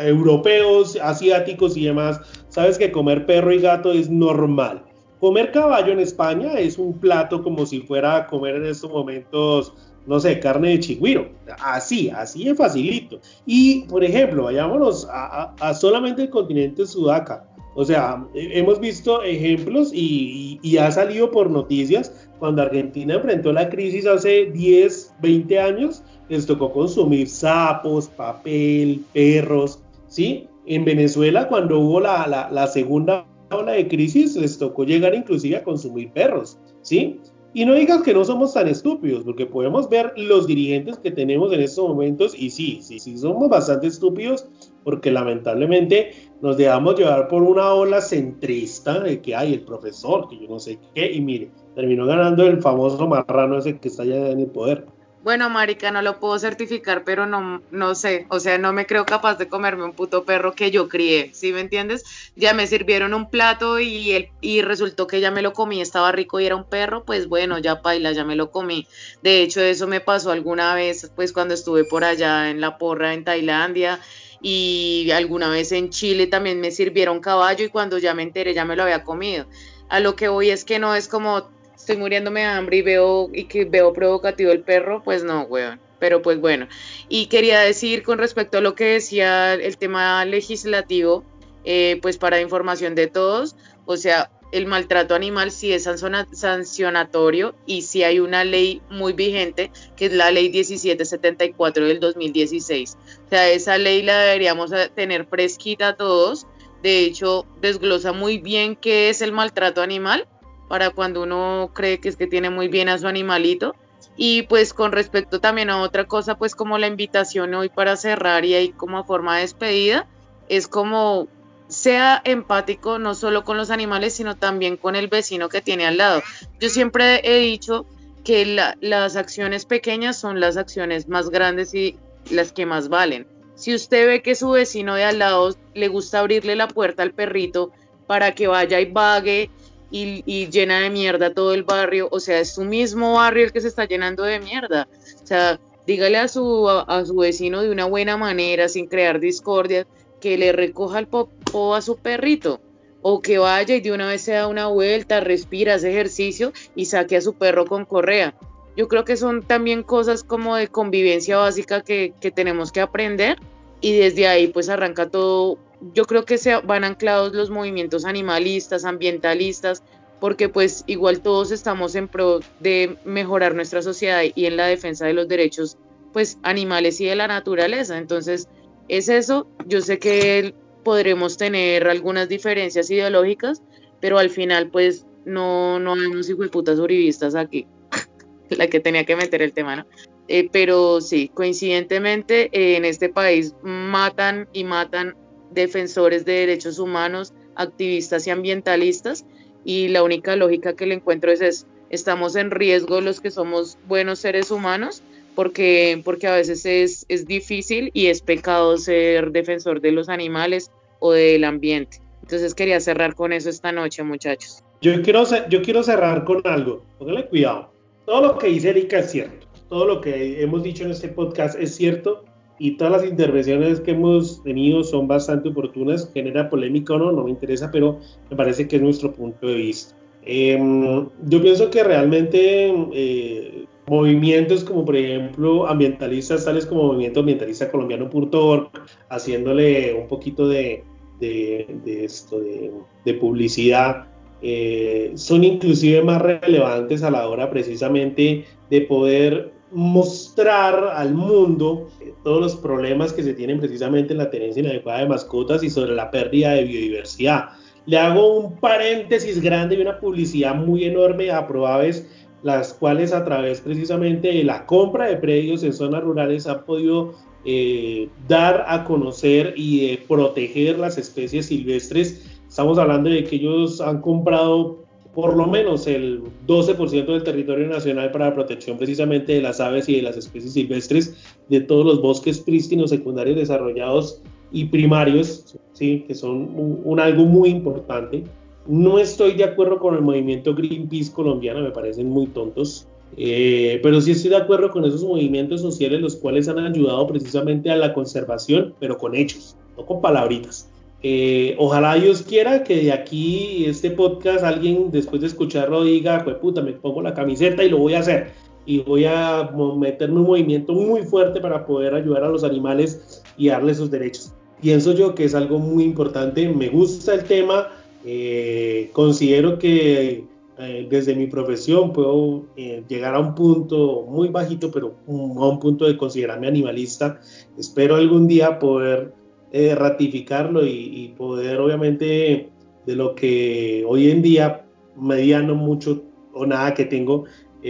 [0.00, 4.82] europeos, asiáticos y demás, sabes que comer perro y gato es normal.
[5.20, 9.74] Comer caballo en España es un plato como si fuera a comer en estos momentos,
[10.06, 11.28] no sé, carne de chigüiro.
[11.62, 13.20] Así, así es facilito.
[13.44, 17.44] Y, por ejemplo, vayámonos a, solamente el continente sudaca.
[17.74, 23.68] O sea, hemos visto ejemplos y, y, ha salido por noticias cuando Argentina enfrentó la
[23.68, 29.78] crisis hace 10, 20 años, les tocó consumir sapos, papel, perros,
[30.08, 30.48] ¿sí?
[30.66, 35.62] En Venezuela, cuando hubo la, la, segunda ola de crisis, les tocó llegar inclusive a
[35.62, 37.20] consumir perros, ¿sí?
[37.54, 41.52] Y no digas que no somos tan estúpidos, porque podemos ver los dirigentes que tenemos
[41.52, 44.48] en estos momentos y sí, sí, sí, somos bastante estúpidos
[44.84, 50.38] porque lamentablemente nos dejamos llevar por una ola centrista de que hay el profesor, que
[50.38, 54.30] yo no sé qué, y mire, terminó ganando el famoso marrano ese que está allá
[54.30, 54.86] en el poder.
[55.22, 59.06] Bueno, marica, no lo puedo certificar, pero no, no sé, o sea, no me creo
[59.06, 62.02] capaz de comerme un puto perro que yo crié, ¿sí me entiendes?
[62.34, 66.10] Ya me sirvieron un plato y, el, y resultó que ya me lo comí, estaba
[66.10, 68.88] rico y era un perro, pues bueno, ya paila, ya me lo comí.
[69.22, 73.14] De hecho, eso me pasó alguna vez, pues cuando estuve por allá en la porra
[73.14, 74.00] en Tailandia
[74.42, 78.64] y alguna vez en Chile también me sirvieron caballo y cuando ya me enteré ya
[78.64, 79.46] me lo había comido.
[79.88, 83.30] A lo que voy es que no es como estoy muriéndome de hambre y veo
[83.32, 85.80] y que veo provocativo el perro, pues no, weón.
[85.98, 86.66] Pero pues bueno.
[87.08, 91.24] Y quería decir con respecto a lo que decía el tema legislativo,
[91.64, 97.82] eh, pues para información de todos, o sea, el maltrato animal sí es sancionatorio y
[97.82, 102.98] sí hay una ley muy vigente, que es la ley 1774 del 2016.
[103.26, 106.46] O sea, esa ley la deberíamos tener fresquita todos.
[106.82, 110.28] De hecho, desglosa muy bien qué es el maltrato animal
[110.68, 113.74] para cuando uno cree que es que tiene muy bien a su animalito.
[114.16, 118.44] Y pues con respecto también a otra cosa, pues como la invitación hoy para cerrar
[118.44, 120.06] y ahí como forma de despedida,
[120.50, 121.28] es como
[121.72, 125.96] sea empático no solo con los animales, sino también con el vecino que tiene al
[125.96, 126.22] lado.
[126.60, 127.86] Yo siempre he dicho
[128.24, 128.44] que
[128.80, 131.96] las acciones pequeñas son las acciones más grandes y
[132.30, 133.26] las que más valen.
[133.54, 137.12] Si usted ve que su vecino de al lado le gusta abrirle la puerta al
[137.12, 137.72] perrito
[138.06, 139.50] para que vaya y vague
[139.90, 143.60] y, llena de mierda todo el barrio, o sea, es su mismo barrio el que
[143.60, 144.88] se está llenando de mierda.
[145.22, 149.86] O sea, dígale a su, a, su vecino de una buena manera, sin crear discordia,
[150.20, 151.08] que le recoja el
[151.52, 152.60] popó a su perrito
[153.02, 156.86] o que vaya y de una vez se da una vuelta, respira, hace ejercicio y
[156.86, 158.34] saque a su perro con correa.
[158.76, 163.38] Yo creo que son también cosas como de convivencia básica que, que tenemos que aprender
[163.80, 165.58] y desde ahí pues arranca todo.
[165.94, 169.82] Yo creo que se van anclados los movimientos animalistas, ambientalistas,
[170.20, 175.06] porque pues igual todos estamos en pro de mejorar nuestra sociedad y en la defensa
[175.06, 175.76] de los derechos
[176.12, 177.98] pues animales y de la naturaleza.
[177.98, 178.48] Entonces,
[178.88, 179.48] es eso.
[179.66, 183.62] Yo sé que podremos tener algunas diferencias ideológicas,
[184.00, 187.66] pero al final pues no, no de putas uribistas aquí,
[188.50, 189.86] la que tenía que meter el tema, ¿no?
[190.28, 195.16] Eh, pero sí, coincidentemente eh, en este país matan y matan
[195.50, 199.26] defensores de derechos humanos, activistas y ambientalistas,
[199.64, 203.78] y la única lógica que le encuentro es, es estamos en riesgo los que somos
[203.86, 205.02] buenos seres humanos,
[205.34, 210.70] porque, porque a veces es, es difícil y es pecado ser defensor de los animales
[210.98, 211.98] o del ambiente.
[212.22, 214.62] Entonces quería cerrar con eso esta noche, muchachos.
[214.80, 216.82] Yo quiero, yo quiero cerrar con algo.
[216.98, 217.70] Póngale cuidado.
[218.06, 219.46] Todo lo que dice Erika es cierto.
[219.68, 222.24] Todo lo que hemos dicho en este podcast es cierto.
[222.58, 226.10] Y todas las intervenciones que hemos tenido son bastante oportunas.
[226.12, 227.98] Genera polémica o no, no me interesa, pero
[228.30, 229.96] me parece que es nuestro punto de vista.
[230.24, 237.70] Em, yo pienso que realmente eh, movimientos como por ejemplo ambientalistas tales como Movimiento Ambientalista
[237.70, 238.70] Colombiano.org,
[239.08, 240.84] haciéndole un poquito de,
[241.20, 244.06] esto, de, publicidad,
[244.40, 251.88] eh, son inclusive más relevantes a la hora precisamente de poder mostrar al mundo
[252.22, 255.94] todos los problemas que se tienen precisamente en la tenencia inadecuada de mascotas y sobre
[255.94, 257.50] la pérdida de biodiversidad.
[257.86, 262.06] Le hago un paréntesis grande y una publicidad muy enorme a Proaves
[262.42, 267.14] las cuales a través precisamente de la compra de predios en zonas rurales han podido
[267.44, 272.40] eh, dar a conocer y proteger las especies silvestres.
[272.48, 274.82] Estamos hablando de que ellos han comprado
[275.14, 279.88] por lo menos el 12% del territorio nacional para la protección precisamente de las aves
[279.88, 281.16] y de las especies silvestres
[281.48, 284.22] de todos los bosques prístinos secundarios desarrollados
[284.52, 286.04] y primarios, ¿sí?
[286.06, 288.24] que son un algo muy importante.
[288.66, 292.86] No estoy de acuerdo con el movimiento Greenpeace colombiano, me parecen muy tontos,
[293.16, 297.70] eh, pero sí estoy de acuerdo con esos movimientos sociales los cuales han ayudado precisamente
[297.70, 300.68] a la conservación, pero con hechos, no con palabritas.
[301.04, 306.36] Eh, ojalá Dios quiera que de aquí, este podcast, alguien después de escucharlo diga, pues
[306.36, 308.30] puta, me pongo la camiseta y lo voy a hacer.
[308.64, 313.48] Y voy a meterme un movimiento muy fuerte para poder ayudar a los animales y
[313.48, 314.32] darles sus derechos.
[314.60, 317.66] Pienso yo que es algo muy importante, me gusta el tema,
[318.04, 320.24] eh, considero que
[320.58, 325.10] eh, desde mi profesión puedo eh, llegar a un punto muy bajito, pero a
[325.48, 327.20] un punto de considerarme animalista.
[327.58, 329.14] Espero algún día poder
[329.52, 332.48] ratificarlo y, poder, obviamente,
[332.86, 334.64] de lo que hoy en día,
[334.96, 337.24] mediano, mucho o nada que tengo,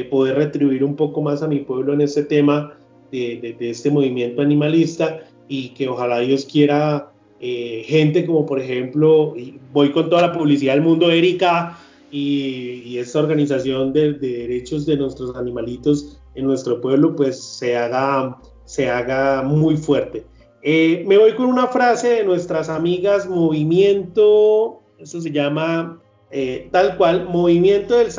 [0.08, 2.78] poder retribuir un poco más a mi pueblo en este tema
[3.10, 5.18] de, de este movimiento animalista
[5.48, 7.11] y que ojalá Dios quiera
[7.44, 9.34] eh, gente como por ejemplo,
[9.72, 11.76] voy con toda la publicidad del mundo, Erika,
[12.12, 18.88] y, esta organización de, derechos de nuestros animalitos en nuestro pueblo, pues se haga, se
[18.88, 20.24] haga muy fuerte.
[20.62, 26.96] Eh, me voy con una frase de nuestras amigas Movimiento, eso se llama eh, tal
[26.96, 28.10] cual, Movimiento del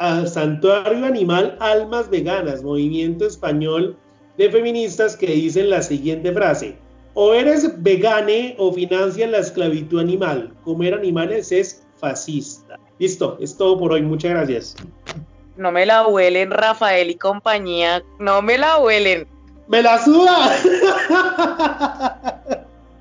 [0.00, 3.96] ah, Santuario Animal Almas Veganas, Movimiento Español
[4.36, 6.76] de Feministas que dicen la siguiente frase
[7.20, 10.54] o eres vegane o financias la esclavitud animal.
[10.62, 12.78] Comer animales es fascista.
[13.00, 14.02] Listo, es todo por hoy.
[14.02, 14.76] Muchas gracias.
[15.56, 18.04] No me la huelen, Rafael y compañía.
[18.20, 19.26] No me la huelen.
[19.66, 20.54] ¡Me la suda!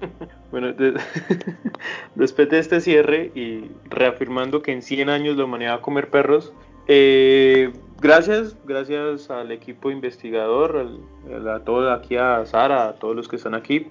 [0.52, 0.74] bueno,
[2.16, 6.10] después de este cierre y reafirmando que en 100 años la humanidad va a comer
[6.10, 6.54] perros,
[6.88, 7.72] eh,
[8.02, 10.90] gracias, gracias al equipo investigador,
[11.50, 13.88] a todo aquí a Sara, a todos los que están aquí.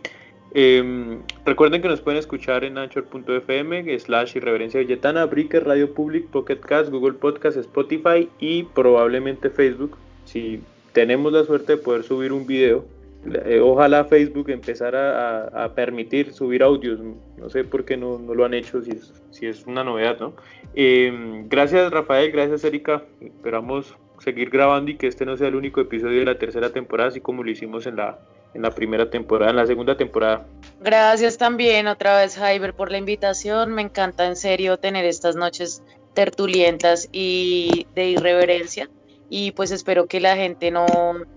[0.54, 6.60] Em, recuerden que nos pueden escuchar en anchor.fm, slash irreverencia villetana, Breaker, Radio Public, Pocket
[6.60, 9.96] Cast, Google Podcast, Spotify y probablemente Facebook.
[10.24, 12.86] Si tenemos la suerte de poder subir un video,
[13.34, 17.00] eh, ojalá Facebook empezara a, permitir subir audios.
[17.36, 20.34] No sé por qué no, lo han hecho, si es, una novedad, ¿no?
[20.74, 23.02] Em, gracias Rafael, gracias Erika.
[23.20, 27.10] Esperamos seguir grabando y que este no sea el único episodio de la tercera temporada,
[27.10, 28.18] así como lo hicimos en la,
[28.54, 30.46] en la primera temporada, en la segunda temporada.
[30.80, 33.72] Gracias también otra vez, Jaiber, por la invitación.
[33.72, 35.82] Me encanta en serio tener estas noches
[36.14, 38.88] tertulientas y de irreverencia.
[39.28, 40.86] Y pues espero que la gente no,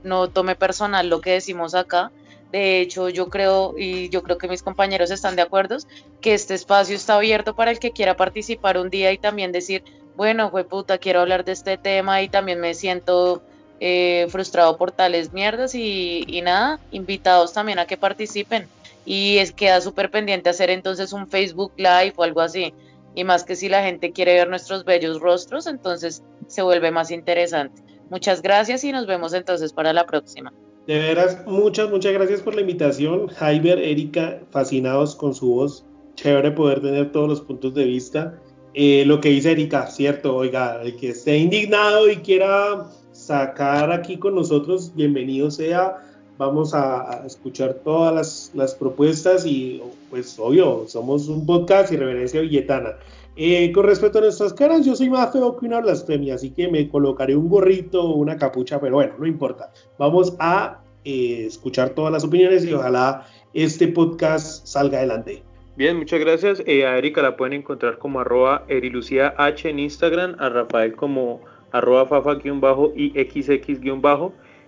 [0.04, 2.12] no tome personal lo que decimos acá.
[2.52, 5.78] De hecho, yo creo, y yo creo que mis compañeros están de acuerdo,
[6.20, 9.84] que este espacio está abierto para el que quiera participar un día y también decir,
[10.16, 13.42] bueno, fue puta, quiero hablar de este tema y también me siento
[13.80, 18.68] eh, frustrado por tales mierdas y, y, nada, invitados también a que participen.
[19.06, 22.74] Y es queda súper pendiente hacer entonces un Facebook Live o algo así.
[23.20, 27.12] Y más que si la gente quiere ver nuestros bellos rostros, entonces se vuelve más
[27.12, 27.84] interesante.
[28.10, 30.54] Muchas gracias y nos vemos entonces para la próxima.
[30.88, 33.28] De veras, muchas, muchas gracias por la invitación.
[33.28, 35.86] Jaiber, Erika, fascinados con su voz.
[36.16, 38.40] Chévere poder tener todos los puntos de vista.
[38.74, 44.16] Eh, lo que dice Erika, cierto, oiga, el que esté indignado y quiera sacar aquí
[44.16, 45.98] con nosotros, bienvenido sea.
[46.40, 52.96] Vamos a, escuchar todas las, propuestas y pues obvio, somos un podcast y reverencia billetana.
[53.36, 56.70] Eh, con respecto a nuestras caras, yo soy más feo que una blasfemia, así que
[56.70, 59.74] me colocaré un gorrito o una capucha, pero bueno, no importa.
[59.98, 65.44] Vamos a eh, escuchar todas las opiniones y ojalá este podcast salga adelante.
[65.76, 66.64] Bien, muchas gracias.
[66.66, 71.42] Eh, a Erika la pueden encontrar como arroba erilucia h en Instagram, a Rafael como
[71.74, 72.94] arroba xx-bajo.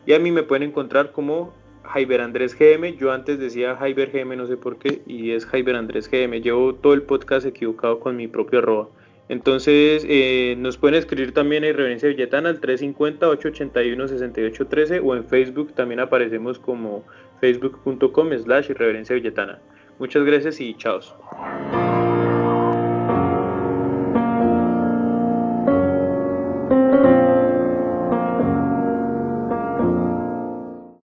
[0.03, 1.60] Y a mí me pueden encontrar como
[1.91, 2.95] Jaiber Andrés GM.
[2.97, 6.41] Yo antes decía Jaiber GM, no sé por qué, y es Jaiber Andrés GM.
[6.41, 8.87] Llevo todo el podcast equivocado con mi propio arroba.
[9.29, 15.99] Entonces, eh, nos pueden escribir también en Reverencia Villetana al 350-881-6813 o en Facebook también
[16.01, 17.05] aparecemos como
[17.39, 19.59] facebook.com slash Reverencia Villetana.
[19.99, 20.99] Muchas gracias y chao.